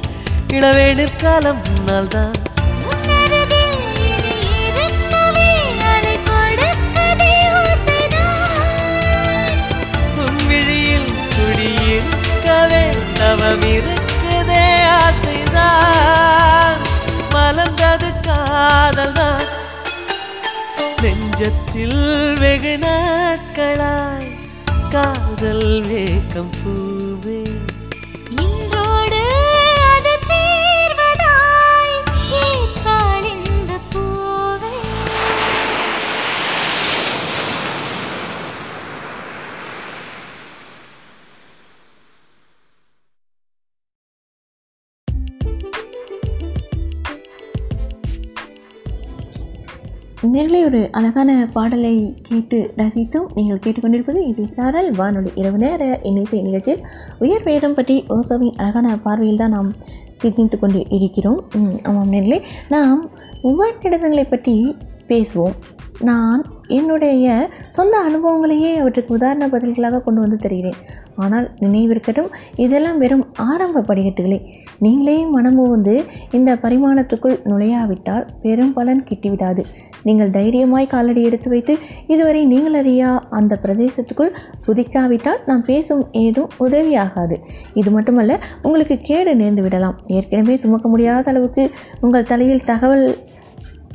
[0.52, 2.38] இளவேணிற் காலம் நாள்தான்.
[2.90, 3.76] உன்னருகில்
[11.34, 12.82] குடியிருக்கவே
[13.14, 14.64] தவம் இருக்குதே
[14.98, 16.82] ஆசைதான்.
[17.34, 19.46] மலர்ந்தது காதல்தான்.
[21.02, 22.02] நெஞ்சத்தில்
[22.34, 24.30] வெகு நாட்களாய்
[24.90, 26.72] காதல் வேகம் பூ
[50.38, 56.84] நேரிலே ஒரு அழகான பாடலை கேட்டு ரசித்தோம் நீங்கள் கேட்டுக்கொண்டிருப்பது இது சாரல் வானொலி இரவு நேர இன்னிசை நிகழ்ச்சியில்
[57.18, 59.74] உயர் வேதம் பற்றி ஓசோவின் அழகான பார்வையில் தான் நாம்
[60.16, 61.44] சிந்தித்து கொண்டு இருக்கிறோம்.
[61.82, 62.42] ஆமாம் நேரிலே.
[62.68, 63.10] நாம்
[63.42, 64.76] ஒவ்வொரு உபநிடதங்களை பற்றி
[65.08, 65.56] பேசுவோம்.
[66.00, 66.44] நான்
[66.76, 70.78] என்னுடைய சொந்த அனுபவங்களையே அவற்றுக்கு உதாரண பதில்களாக கொண்டு வந்து தருகிறேன்.
[71.16, 74.40] ஆனால் நினைவிருக்கட்டும் இதெல்லாம் வெறும் ஆரம்ப படிக்கட்டுகளே.
[74.78, 75.94] நீங்களே மனமும் வந்து
[76.30, 79.62] இந்த பரிமாணத்துக்குள் நுழையாவிட்டால் பெரும் பலன் கிட்டிவிடாது.
[80.02, 84.32] நீங்கள் தைரியமாய் காலடி எடுத்து வைத்து இதுவரை நீங்கள் அறியா அந்த பிரதேசத்துக்குள்
[84.66, 87.38] புதிக்காவிட்டால் நாம் பேசும் ஏதும் உதவியாகாது.
[87.74, 89.98] இது மட்டுமல்ல உங்களுக்கு கேடு நேர்ந்து விடலாம்.
[90.06, 93.06] ஏற்கனவே சுமக்க முடியாத அளவுக்கு உங்கள் தலையில் தகவல்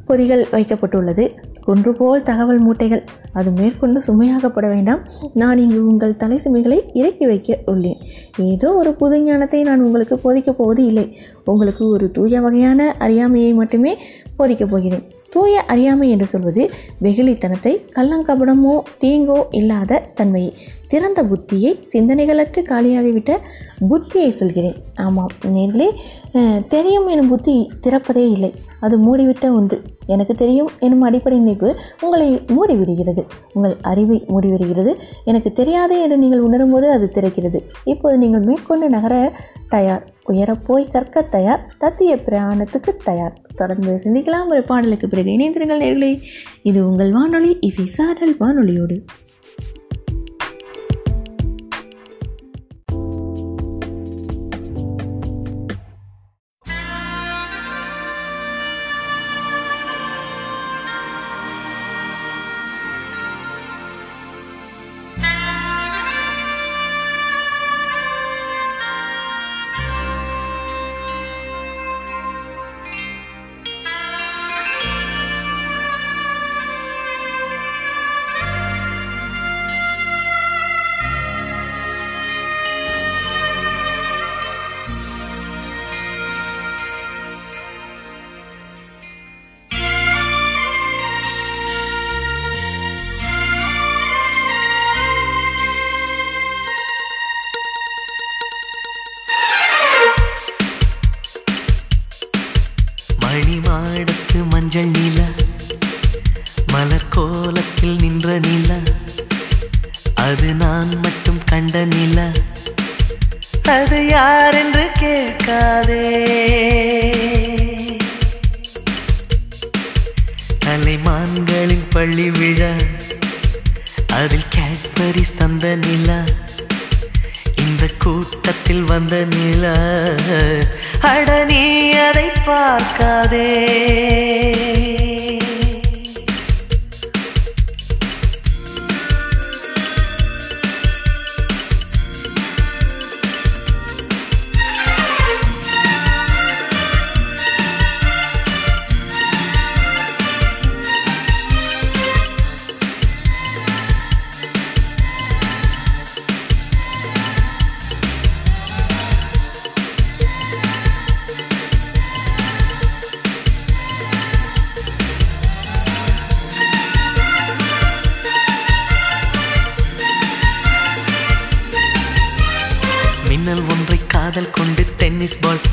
[0.06, 1.32] பொதிகள் வைக்கப்பட்டுள்ளது.
[1.64, 3.04] குன்று போல் தகவல் மூட்டைகள்.
[3.34, 4.99] அது மேற்கொண்டு சுமையாகப்பட வேண்டாம்.
[5.34, 7.99] நான் இங்கு உங்கள் தலை சுமைகளை இறக்கி வைக்க உள்ளேன்.
[8.38, 11.18] ஏதோ ஒரு புது ஞானத்தை நான் உங்களுக்கு போதிக்கப் போவது இல்லை.
[11.45, 13.97] உங்களுக்கு ஒரு தூய வகையான அறியாமையை மட்டுமே
[14.38, 15.04] போதிக்கப் போகிறேன்.
[15.30, 20.54] தூய அறியாமை என்று சொல்வது வெகுளித்தனத்தை கள்ளங்கபடமோ தீங்கோ இல்லாத தன்மையை.
[20.93, 23.31] திறந்த புத்தியை சிந்தனைகளற்று காலியாகிவிட்ட
[23.91, 24.75] புத்தியை சொல்கிறேன்.
[25.05, 25.87] ஆமாம் நேர்களே
[26.67, 28.51] தெரியும் எனும் புத்தி திறப்பதே இல்லை.
[28.85, 29.77] அது மூடிவிட்ட ஒன்று.
[30.13, 31.69] எனக்கு தெரியும் எனும் அடிப்படை நினைப்பு
[32.01, 33.21] உங்களை மூடிவிடுகிறது.
[33.53, 34.91] உங்கள் அறிவை மூடிவிடுகிறது.
[35.31, 37.59] எனக்கு தெரியாது என்று நீங்கள் உணரும்போது அது திறக்கிறது.
[37.93, 39.15] இப்போது நீங்கள் மேற்கொண்டு நகர
[39.75, 43.41] தயார் உயரப்போய் கற்க தயார் தத்திய பிரயாணத்துக்கு தயார்.
[43.55, 46.13] தொடர்ந்து சிந்திக்கலாம் ஒரு பாடலுக்கு பிறகு இணைந்திருங்கள் நேர்களே.
[46.69, 48.97] இது உங்கள் வானொலி இசை சாரல் வானொலியோடு.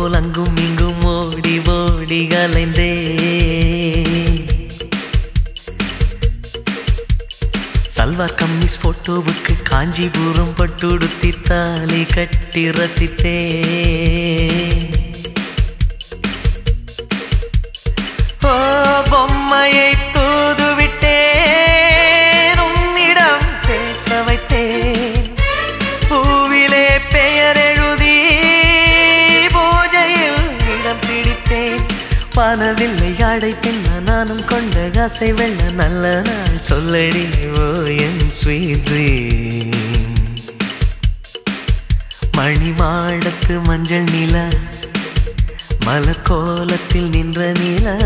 [0.01, 2.93] போல் அங்கும் இங்கும் ஓடி ஓடி கலைந்தே.
[7.97, 13.39] சல்வார் கம்மிஸ் போட்டோவுக்கு காஞ்சிபுரம் பட்டுடுத்தி தாலி கட்டி ரசித்தே.
[35.01, 37.25] ஆசை வெள்ள நல்ல நாள் சொல்லடி
[37.59, 37.67] ஓ
[37.99, 38.93] என் ஸ்வீட்
[42.37, 44.37] மணி மாடத்து மஞ்சள் நில
[45.87, 47.97] மலக்கோலத்தில் நின்ற நிலா.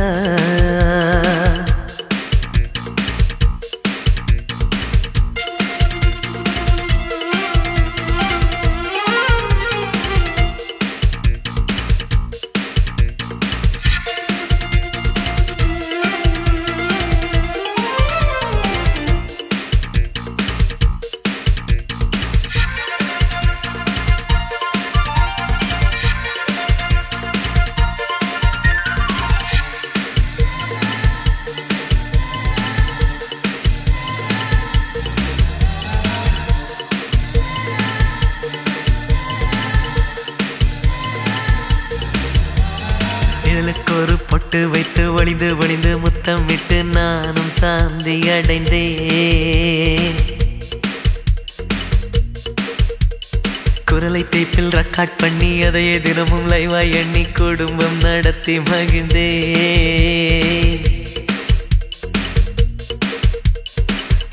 [58.46, 59.28] நடத்தி மகிழ்ந்தே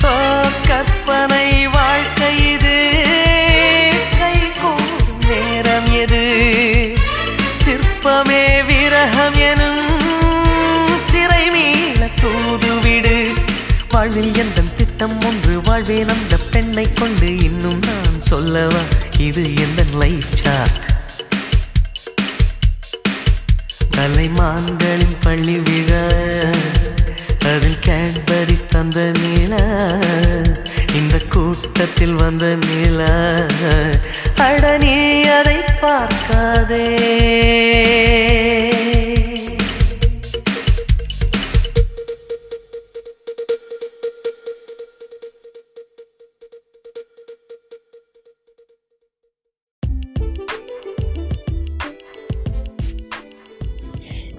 [0.03, 0.16] ஓ
[0.68, 2.74] கற்பனை வாழ்க்கை இது.
[4.20, 4.34] கை
[5.28, 6.24] நேரம் எது?
[7.64, 9.88] சிற்பமே விரகம் எனும்
[11.12, 13.16] சிறை மீள தூதுவிடு
[13.91, 18.84] வாழ்வில் எந்த திட்டம் ஒன்று வாழ்வேன் அந்த பெண்ணை கொண்டு இன்னும் நான் சொல்லவா?
[19.20, 20.80] இது எந்த லைஃப் சார்ட்
[24.02, 26.06] தலைமான்களின் பள்ளி விழா.
[27.49, 29.62] அதில் கேட்பரி தந்த நிலா
[30.93, 33.14] இந்த கூட்டத்தில் வந்த நிலா
[34.47, 34.95] அட நீ
[35.38, 36.88] அதை பார்க்காதே.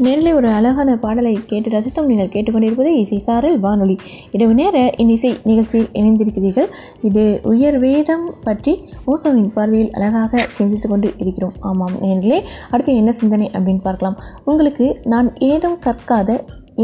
[0.04, 2.08] நேரில் ஒரு அழகான பாடலை கேட்டு ரசித்தோம்.
[2.10, 3.96] நீங்கள் கேட்டுக்கொண்டிருப்பது இசை சாரல் வானொலி.
[4.36, 6.68] இரவு நேர இன்னிசை நிகழ்ச்சியில் இணைந்திருக்கிறீர்கள்.
[7.08, 8.74] இது உயர் வேதம் பற்றி
[9.12, 11.54] ஓசோவின் பார்வையில் அழகாக சிந்தித்து கொண்டு இருக்கிறோம்.
[11.70, 12.40] ஆமாம் நேர்களே
[12.70, 14.18] அடுத்து என்ன சிந்தனை அப்படின்னு பார்க்கலாம்.
[14.44, 16.40] உங்களுக்கு நான் ஏதும் கற்காத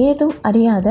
[0.07, 0.87] ஏதும் அறியாத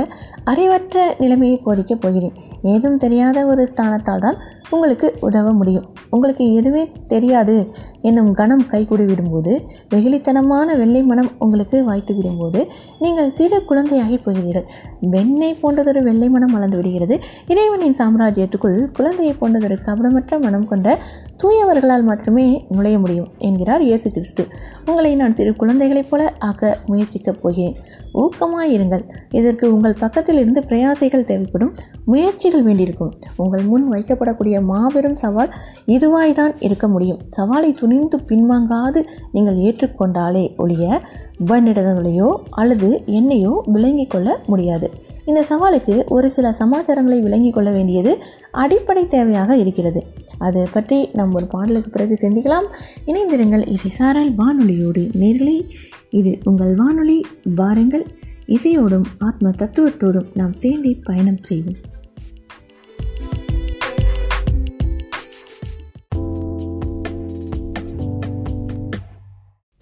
[0.52, 2.38] அறிவற்ற நிலைமையை போதிக்கப் போகிறேன்.
[2.74, 4.38] ஏதும் தெரியாத ஒரு ஸ்தானத்தால் தான்
[4.70, 5.86] உங்களுக்கு உதவ முடியும்.
[6.10, 7.68] உங்களுக்கு எதுவுமே தெரியாது
[8.02, 9.62] என்னும் கணம் கைகூடி விடும்போது
[9.94, 12.68] வெகுளித்தனமான வெள்ளை மனம் உங்களுக்கு வாய்த்து விடும்போது
[13.00, 14.66] நீங்கள் சிறு குழந்தையாகி போகிறீர்கள்.
[15.02, 17.20] வெண்ணெய் போன்றதொரு வெள்ளை மனம் வளர்ந்து விடுகிறது.
[17.48, 20.98] இறைவனின் சாம்ராஜ்யத்துக்குள் குழந்தையை போன்றதொரு கபடமற்ற மனம் கொண்ட
[21.44, 24.48] தூயவர்களால் மாத்திரமே நுழைய முடியும் என்கிறார் இயேசு கிறிஸ்து.
[24.86, 27.76] உங்களை நான் சிறு குழந்தைகளைப் போல ஆக்க முயற்சிக்கப் போகிறேன்.
[28.14, 29.04] ஊக்கமாயிருங்கள்.
[29.32, 31.76] இதற்கு உங்கள் பக்கத்தில் இருந்து பிரயாசைகள் தேவைப்படும்.
[32.06, 33.14] முயற்சிகள் வேண்டியிருக்கும்.
[33.36, 35.54] உங்கள் முன் வைக்கப்படக்கூடிய எதிர்கொள்ளக்கூடிய மாபெரும் சவால்
[35.88, 37.20] இதுவாய்தான் இருக்க முடியும்.
[37.38, 41.02] சவாலை துணிந்து பின்வாங்காது நீங்கள் ஏற்றுக்கொண்டாலே ஒழிய
[41.46, 44.92] உபநிடதங்களையோ அல்லது என்னையோ விளங்கிக் கொள்ள முடியாது.
[45.26, 48.18] இந்த சவாலுக்கு ஒரு சில சமாச்சாரங்களை விளங்கிக் கொள்ள வேண்டியது
[48.52, 50.04] அடிப்படை தேவையாக இருக்கிறது.
[50.38, 52.66] அது பற்றி நாம் ஒரு பாடலுக்கு பிறகு சிந்திக்கலாம்.
[53.06, 55.70] இணைந்திருங்கள் இசை சாரல் வானொலியோடு நேர்களே.
[56.10, 57.26] இது உங்கள் வானொலி.
[57.56, 58.06] வாருங்கள்.
[58.48, 61.96] இசையோடும் ஆத்ம தத்துவத்தோடும் நாம் சேர்ந்தே பயணம் செய்வோம்.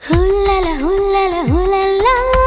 [0.09, 2.44] هلا لا هلا لا هلا لا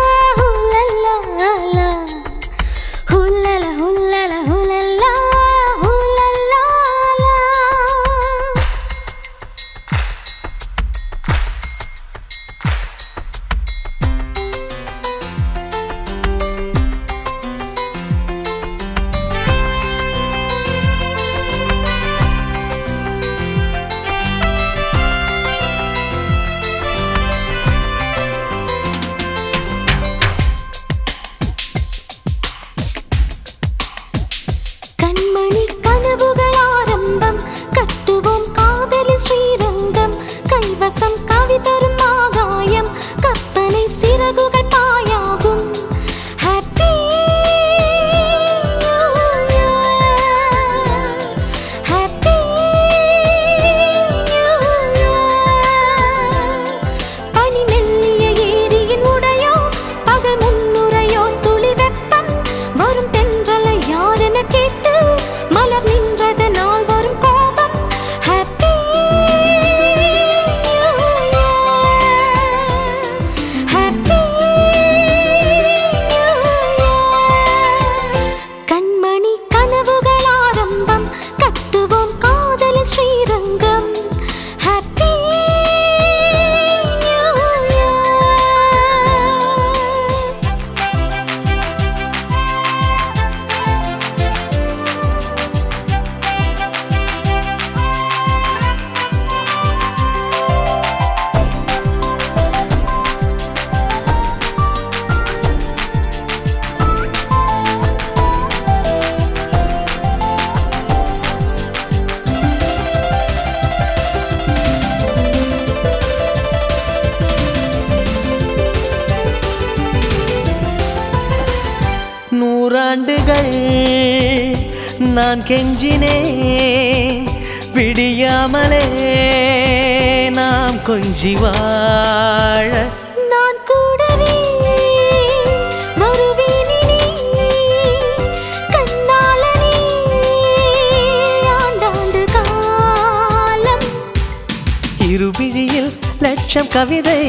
[145.38, 147.20] விழியில் லட்சம் கவிதை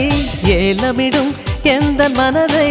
[0.46, 1.32] ஏலமிடும்
[1.64, 2.70] எந்த மனதை?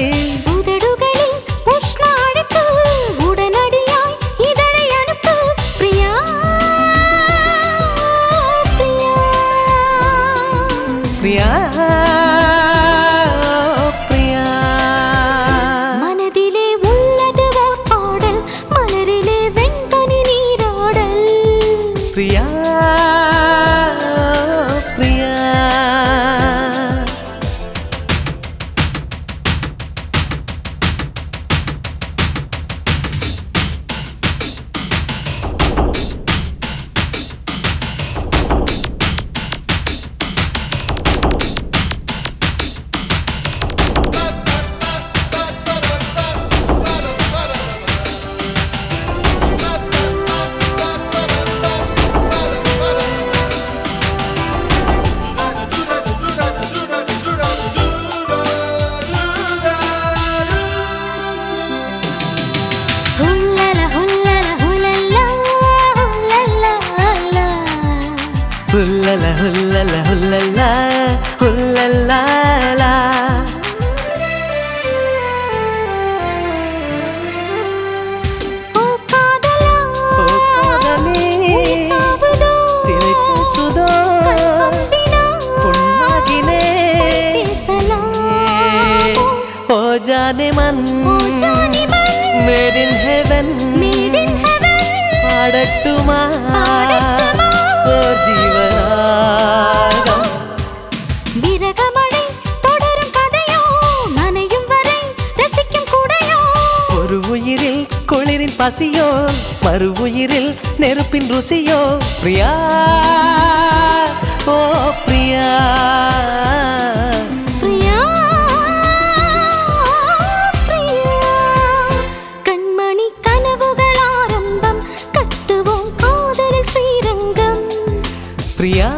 [128.59, 128.89] பிரியா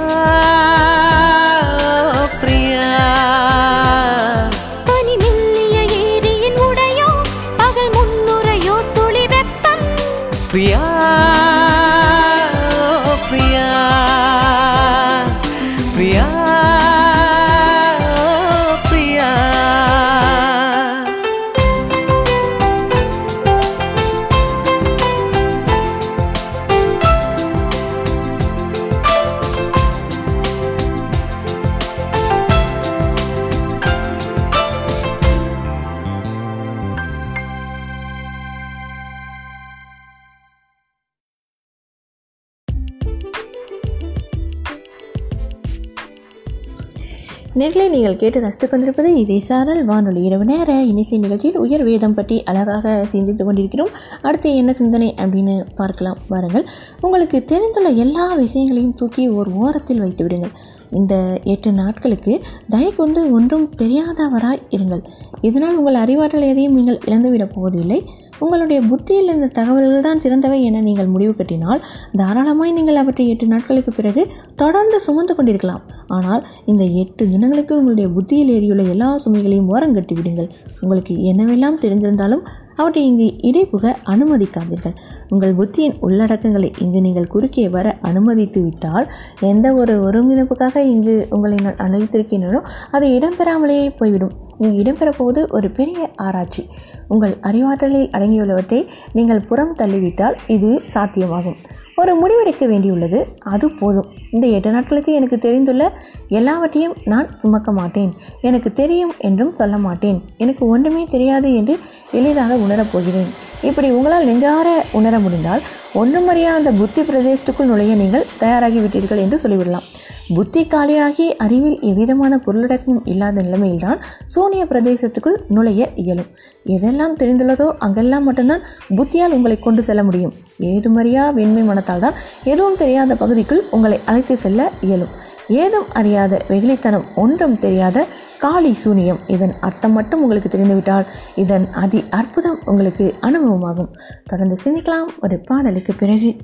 [48.21, 49.85] நீங்கள் கேட்டு ரசித்துக் கொண்டிருப்பது இதை சாரல்.
[49.85, 53.93] வானொலி இரவு நேர இனிசை நிகழ்ச்சியில் உயர் வேதம் பற்றி அழகாக சிந்தித்து கொண்டிருக்கிறோம்.
[54.23, 56.19] அடுத்து என்ன சிந்தனை அப்படின்னு பார்க்கலாம்.
[56.33, 56.67] வாருங்கள்.
[57.01, 60.55] உங்களுக்கு தெரிந்துள்ள எல்லா விஷயங்களையும் தூக்கி ஒரு ஓரத்தில் வைத்து விடுங்கள்.
[60.99, 61.15] இந்த
[61.45, 62.33] எட்டு நாட்களுக்கு
[62.69, 65.03] தயவு கொண்டு ஒன்றும் தெரியாதவராய் இருங்கள்.
[65.41, 68.01] இதனால் உங்கள் அறிவாற்றல் எதையும் நீங்கள் இழந்துவிடப் போவதில்லை.
[68.45, 71.81] உங்களுடைய புத்தியில் இருந்த தகவல்கள் தான் சிறந்தவை என நீங்கள் முடிவு கட்டினால்
[72.21, 74.23] தாராளமாய் நீங்கள் அவற்றை எட்டு நாட்களுக்கு பிறகு
[74.57, 75.83] தொடர்ந்து சுமந்து கொண்டிருக்கலாம்.
[76.07, 80.51] ஆனால் இந்த எட்டு தினங்களுக்கு உங்களுடைய புத்தியில் ஏறியுள்ள எல்லா சுமைகளையும் ஓரங்கட்டி விடுங்கள்.
[80.81, 82.45] உங்களுக்கு என்னவெல்லாம் தெரிந்திருந்தாலும்
[82.81, 84.97] அவற்றை இங்கு இடைப்புக அனுமதிக்காதீர்கள்.
[85.29, 89.07] உங்கள் புத்தியின் உள்ளடக்கங்களை இங்கு நீங்கள் குறுக்கே வர அனுமதித்து விட்டால்
[89.51, 94.35] எந்த ஒரு ஒருங்கிணைப்புக்காக இங்கு உங்களை நான் அழைத்திருக்கின்றனோ அது இடம்பெறாமலேயே போய்விடும்.
[94.63, 96.65] இங்கு இடம்பெற போவது ஒரு பெரிய ஆராய்ச்சி.
[97.09, 98.81] உங்கள் அறிவாற்றலில் அடங்கியுள்ளவற்றை
[99.19, 101.61] நீங்கள் புறம் தள்ளிவிட்டால் இது சாத்தியமாகும்.
[102.01, 103.25] ஒரு முடிவெடுக்க வேண்டியுள்ளது.
[103.39, 104.09] அது போதும்.
[104.33, 105.93] இந்த எட்டு நாட்களுக்கு எனக்கு தெரிந்துள்ள
[106.29, 108.13] எல்லாவற்றையும் நான் சுமக்க மாட்டேன்.
[108.41, 110.23] எனக்கு தெரியும் என்றும் சொல்ல மாட்டேன்.
[110.37, 111.79] எனக்கு ஒன்றுமே தெரியாது என்று
[112.13, 113.31] எளிதாக உணரப் போகிறேன்.
[113.63, 115.61] இப்படி உங்களால் நெஞ்சார உணர முடிந்தால்
[115.95, 119.87] ஒன்றும் அந்த புத்தி பிரதேசத்துக்குள் நுழைய நீங்கள் தயாராகிவிட்டீர்கள் என்று சொல்லிவிடலாம்.
[120.35, 123.99] புத்தி காலியாகி அறிவில் எவ்விதமான பொருளடக்கமும் இல்லாத நிலைமையில்தான்
[124.29, 126.27] சூனிய பிரதேசத்துக்குள் நுழைய இயலும்.
[126.67, 128.61] எதெல்லாம் தெரிந்துள்ளதோ அங்கெல்லாம் மட்டும்தான்
[128.97, 130.33] புத்தியால் உங்களை கொண்டு செல்ல முடியும்.
[130.61, 135.09] ஏதுமறியா வெண்மை மனத்தால் தான் எதுவும் தெரியாத பகுதிக்குள் உங்களை அழைத்து செல்ல இயலும்.
[135.49, 138.07] ஏதும் அறியாத வெகுளித்தனம் ஒன்றும் தெரியாத
[138.39, 139.19] காளி சூனியம்.
[139.27, 143.91] இதன் அர்த்தம் மட்டும் உங்களுக்கு தெரிந்துவிட்டால் இதன் அதி அற்புதம் உங்களுக்கு அனுபவமாகும்.
[144.27, 145.11] தொடர்ந்து சிந்திக்கலாம்.
[145.21, 146.37] ஒரு பாடலுக்கு பிறகு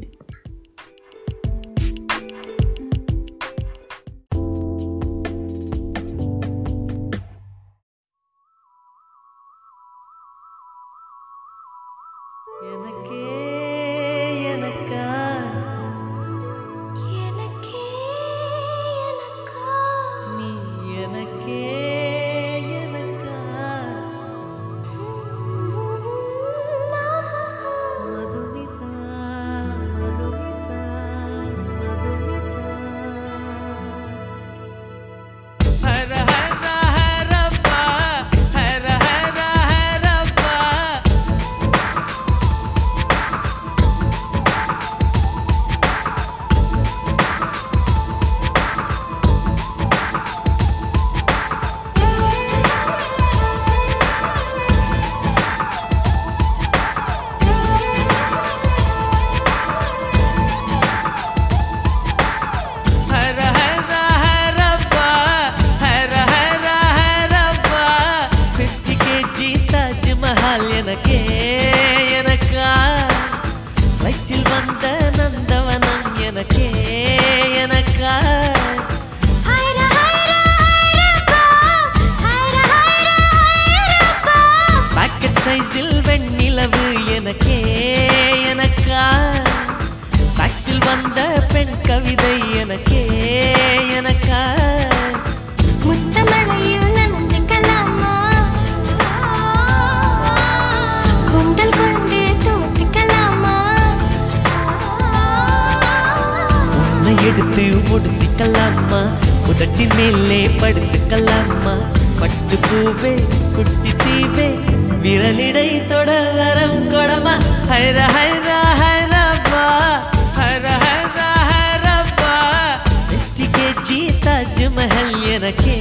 [125.36, 125.74] எனக்கே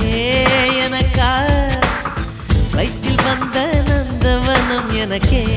[0.79, 1.29] எனக்கா
[2.71, 5.54] வயிற்றில் வந்த நந்தவனம் எனக்கே.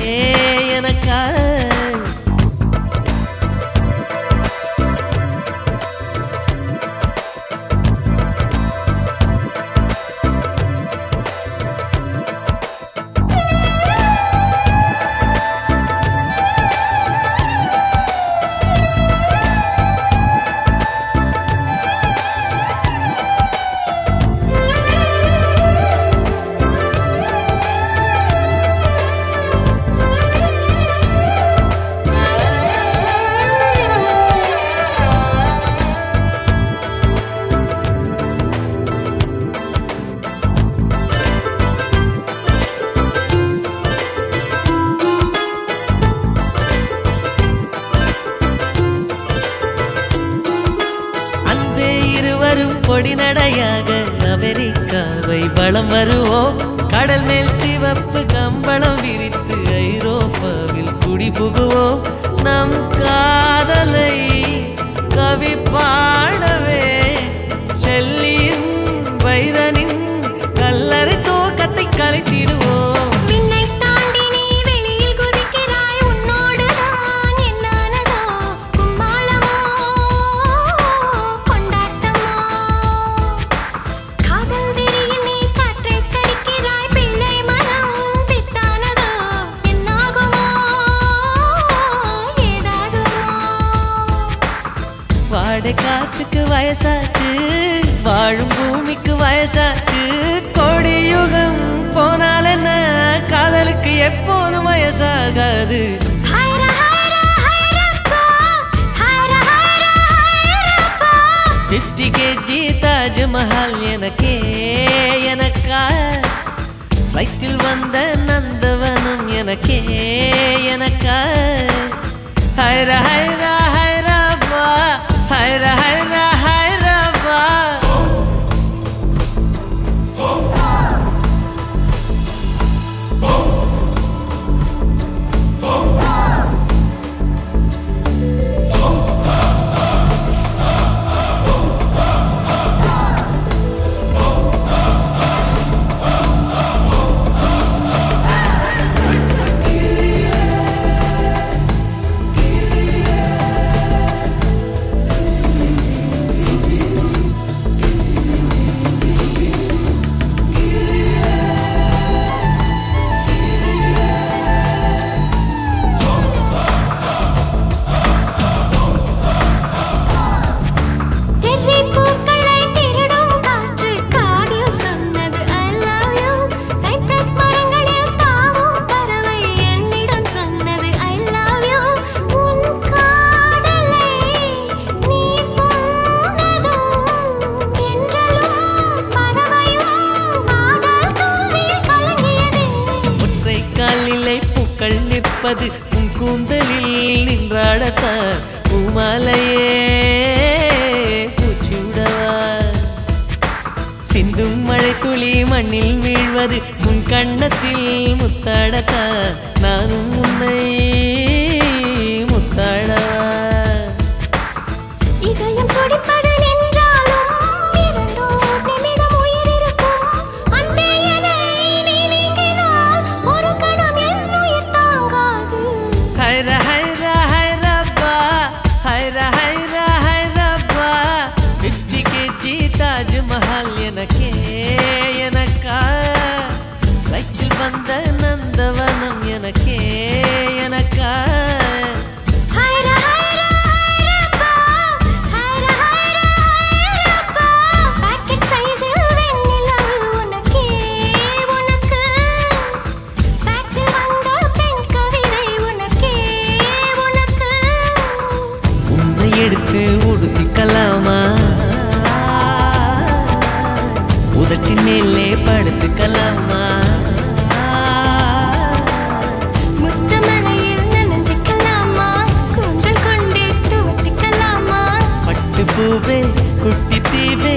[276.08, 276.20] தீவே
[276.62, 277.52] குட்டி தீவே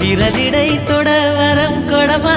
[0.00, 2.34] விரலிடை தொட வரம் கொடமா.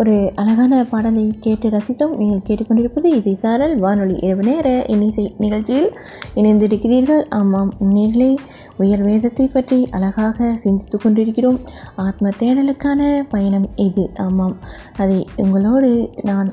[0.00, 2.16] ஒரு அழகான பாடலை கேட்டு ரசித்தோம்.
[2.16, 3.74] நீங்கள் கேட்டுக்கொண்டிருப்பது இசை சாரல்.
[3.78, 5.88] வானொலி இரவு நேர இன்னிசை நிகழ்ச்சியில்
[6.34, 7.22] இணைந்திருக்கிறீர்கள்.
[7.30, 8.30] ஆமாம் நேரிலே
[8.76, 11.60] உயர் வேதத்தை பற்றி அழகாக சிந்தித்து கொண்டிருக்கிறோம்.
[12.06, 14.10] ஆத்ம தேடலுக்கான பயணம் இது.
[14.26, 14.56] ஆமாம்
[14.96, 15.90] அதை உங்களோடு
[16.22, 16.50] நான்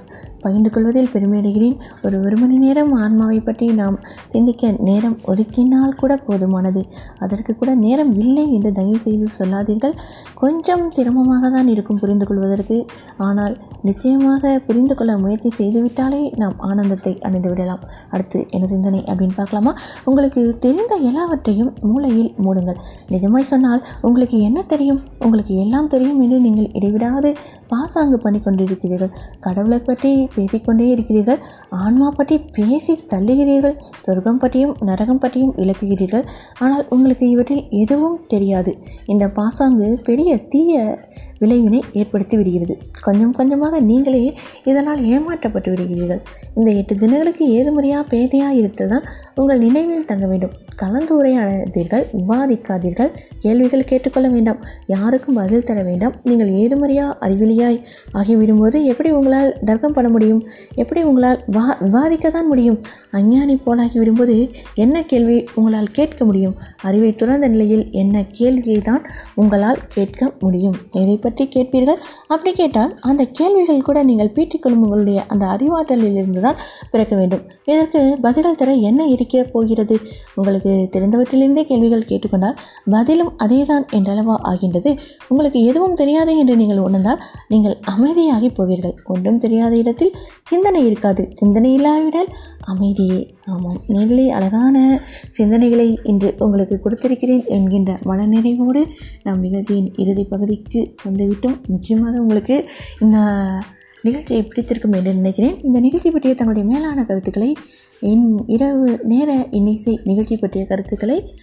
[0.48, 1.78] பகிர்ந்து கொள்வதில் பெருமையடைகிறேன்.
[2.06, 3.98] ஒரு ஒரு மணி நேரம் ஆன்மாவை பற்றி நாம்
[4.34, 6.82] சிந்திக்க நேரம் ஒதுக்கினால் கூட போதுமானது.
[7.26, 9.96] அதற்கு கூட நேரம் இல்லை என்று தயவு செய்து சொல்லாதீர்கள்.
[10.42, 12.78] கொஞ்சம் சிரமமாக தான் இருக்கும் புரிந்து கொள்வதற்கு
[13.28, 13.56] ஆனால்
[13.88, 17.84] நிச்சயமாக புரிந்து கொள்ள முயற்சி செய்துவிட்டாலே நாம் ஆனந்தத்தை அடைந்து விடலாம்
[18.14, 19.74] அடுத்து என்ன சிந்தனை அப்படின்னு பார்க்கலாமா?
[20.10, 22.80] உங்களுக்கு தெரிந்த எல்லாவற்றையும் மூளையில் மூடுங்கள்.
[23.14, 25.02] நிஜமாய் சொன்னால் உங்களுக்கு என்ன தெரியும்?
[25.26, 27.32] உங்களுக்கு எல்லாம் தெரியும் என்று நீங்கள் இடைவிடாது
[27.74, 31.42] பாசாங்கு பண்ணி கொண்டிருக்கிறீர்கள் கடவுளை பற்றி பேசிக்கொண்டே இருக்கிறீர்கள்
[31.84, 33.76] ஆன்மா பற்றி பேசி தள்ளுகிறீர்கள்.
[34.06, 36.26] சொர்க்கம் பற்றியும் நரகம் பற்றியும் விளக்குகிறீர்கள்.
[36.64, 38.74] ஆனால் உங்களுக்கு இவற்றில் எதுவும் தெரியாது.
[39.14, 40.76] இந்த பாசாங்கு பெரிய தீய
[41.42, 42.76] விளைவினை ஏற்படுத்தி விடுகிறது
[43.06, 44.22] கொஞ்சம் கொஞ்சமாக நீங்களே
[44.70, 46.22] இதனால் ஏமாற்றப்பட்டு விடுகிறீர்கள்.
[46.58, 48.96] இந்த எட்டு தினங்களுக்கு ஏதுமுறையாக பேதையாக இருத்தல்
[49.42, 50.54] உங்கள் நினைவில் தங்க வேண்டும்.
[50.82, 53.12] கலந்துரையாடாதீர்கள் விவாதிக்காதீர்கள்
[53.44, 54.60] கேள்விகள் கேட்டுக்கொள்ள வேண்டாம்.
[54.94, 56.16] யாருக்கும் பதில் தர வேண்டாம்.
[56.30, 57.80] நீங்கள் ஏதுமறையா அறிவிலியாய்
[58.20, 60.42] ஆகிவிடும்போது எப்படி உங்களால் தர்க்கம் பண்ண முடியும்?
[60.82, 62.80] எப்படி உங்களால் வா விவாதிக்க தான் முடியும்?
[63.18, 64.38] அஞ்ஞானி போலாகி விடும்போது
[64.84, 66.56] என்ன கேள்வி உங்களால் கேட்க முடியும்?
[66.88, 69.04] அறிவை துறந்த நிலையில் என்ன கேள்வியை தான்
[69.42, 70.78] உங்களால் கேட்க முடியும்?
[71.02, 72.00] எதை பற்றி கேட்பீர்கள்?
[72.34, 76.60] அப்படி கேட்டால் அந்த கேள்விகள் கூட நீங்கள் பீட்டிக்கொள்ளும் உங்களுடைய அந்த அறிவாற்றலில் இருந்து தான்
[76.92, 77.44] பிறக்க வேண்டும்.
[77.72, 79.96] இதற்கு பதில்கள் தர என்ன இருக்க போகிறது?
[80.40, 82.58] உங்களுக்கு தெரிந்தவற்றிலிருந்தே கேள்விகள் கேட்டுக்கொண்டால்
[82.96, 84.92] பதிலும் அதேதான் என்றளவா ஆகின்றது?
[85.32, 87.22] உங்களுக்கு எதுவும் தெரியாது என்று நீங்கள் உணர்ந்தால்
[87.54, 88.96] நீங்கள் அமைதியாகி போவீர்கள்.
[89.14, 90.07] ஒன்றும் தெரியாத இடத்தில்
[90.42, 91.24] சிந்தனை இருக்காது.
[91.36, 93.20] சிந்தனை இல்லாவிடால் அமைதியே.
[93.46, 95.00] ஆமாம் நேரிலே அழகான
[95.38, 98.84] சிந்தனைகளை இன்று உங்களுக்கு கொடுத்திருக்கிறேன் என்கின்ற மனநிறைவோடு
[99.24, 101.58] நாம் நிகழ்ச்சியின் இறுதி பகுதிக்கு வந்துவிட்டோம்.
[101.68, 102.58] நிச்சயமாக உங்களுக்கு
[103.00, 103.18] இந்த
[104.02, 105.56] நிகழ்ச்சியை பிடித்திருக்கும் என்று நினைக்கிறேன்.
[105.64, 107.56] இந்த நிகழ்ச்சி பற்றிய தங்களுடைய மேலான கருத்துக்களை
[108.00, 111.34] இன் இரவு நேர இன்னிசை நிகழ்ச்சி பற்றிய கருத்துக்களை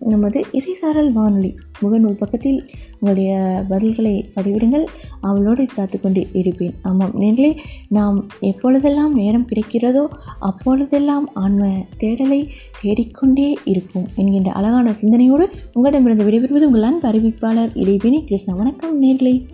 [0.00, 4.84] நமது இசைசாரல் வானொலி முகநூல் பக்கத்தில் உங்களுடைய பதில்களை பதிவிடுங்கள்.
[5.20, 6.74] அவளோடு காத்துக்கொண்டு இருப்பேன்.
[6.82, 7.56] ஆமாம் நேர்களே
[7.88, 10.06] நாம் எப்பொழுதெல்லாம் நேரம் கிடைக்கிறதோ
[10.40, 11.66] அப்பொழுதெல்லாம் ஆன்ம
[11.98, 12.48] தேடலை
[12.80, 18.54] தேடிக்கொண்டே இருப்போம் என்கின்ற அழகான சிந்தனையோடு உங்களிடமிருந்து விடைபெறுவது உங்கள் அன்பு அறிவிப்பாளர் இடைவினி கிருஷ்ணா.
[18.54, 19.44] வணக்கம் நேர்களை.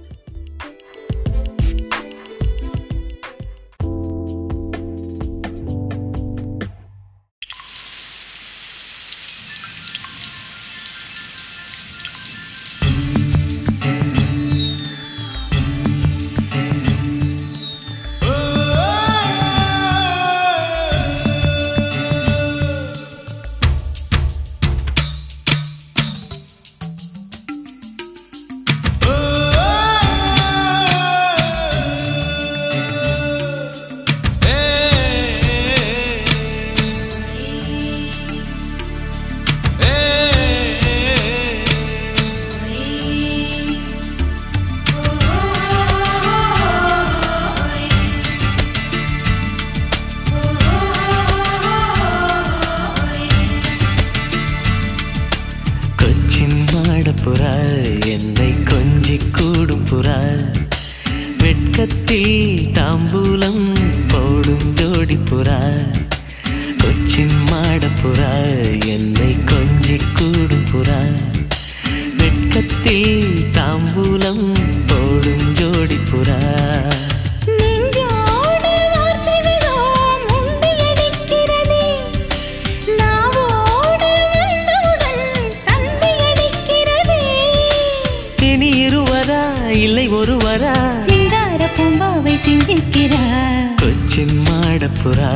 [93.05, 95.31] சிந்திக்கிறார் கொச்சின் மாடப்புறா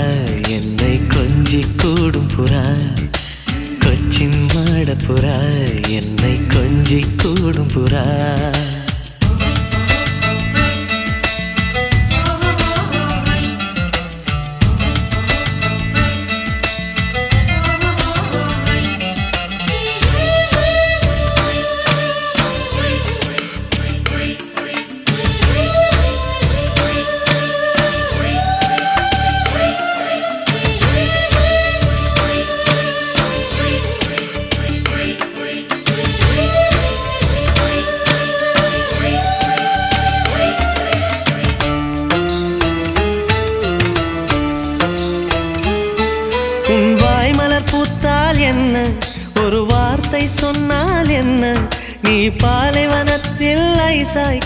[0.49, 2.63] என்னை கொஞ்சி கூடும் புறா.
[3.85, 5.35] கொச்சின் மாடப்புறா
[5.89, 8.05] என்னை கொஞ்சி கூடும் புறா.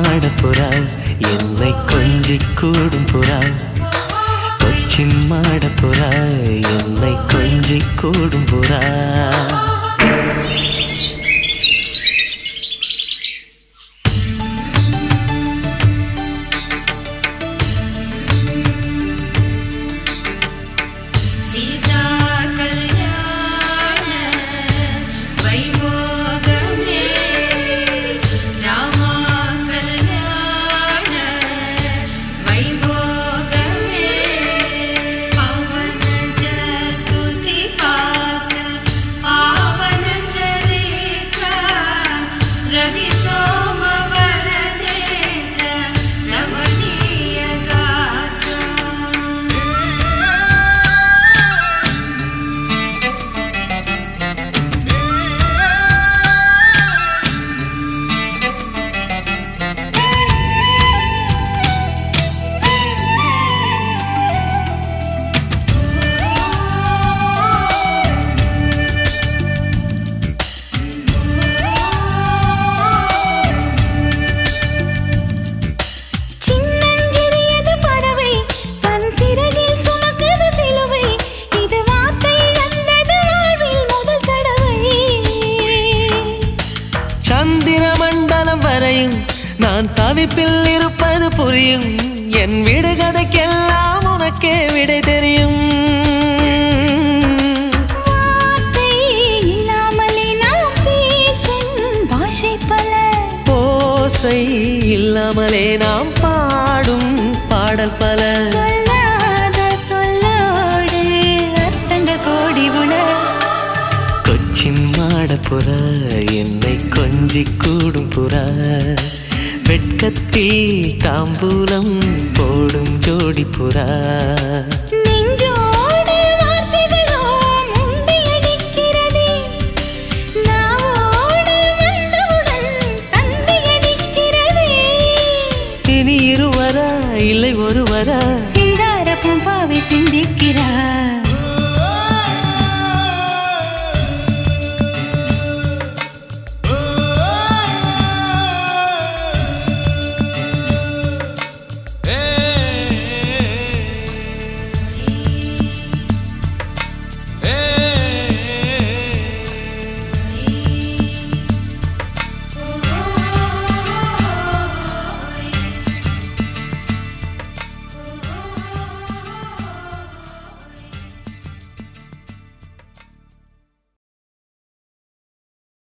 [0.00, 0.68] ஆட புறா
[1.32, 3.38] என்னை கொஞ்சி கூடும் புறா
[4.62, 6.10] கொச்சின் மாட புறா
[6.72, 8.80] என்னை கொஞ்சி கூடும் புறா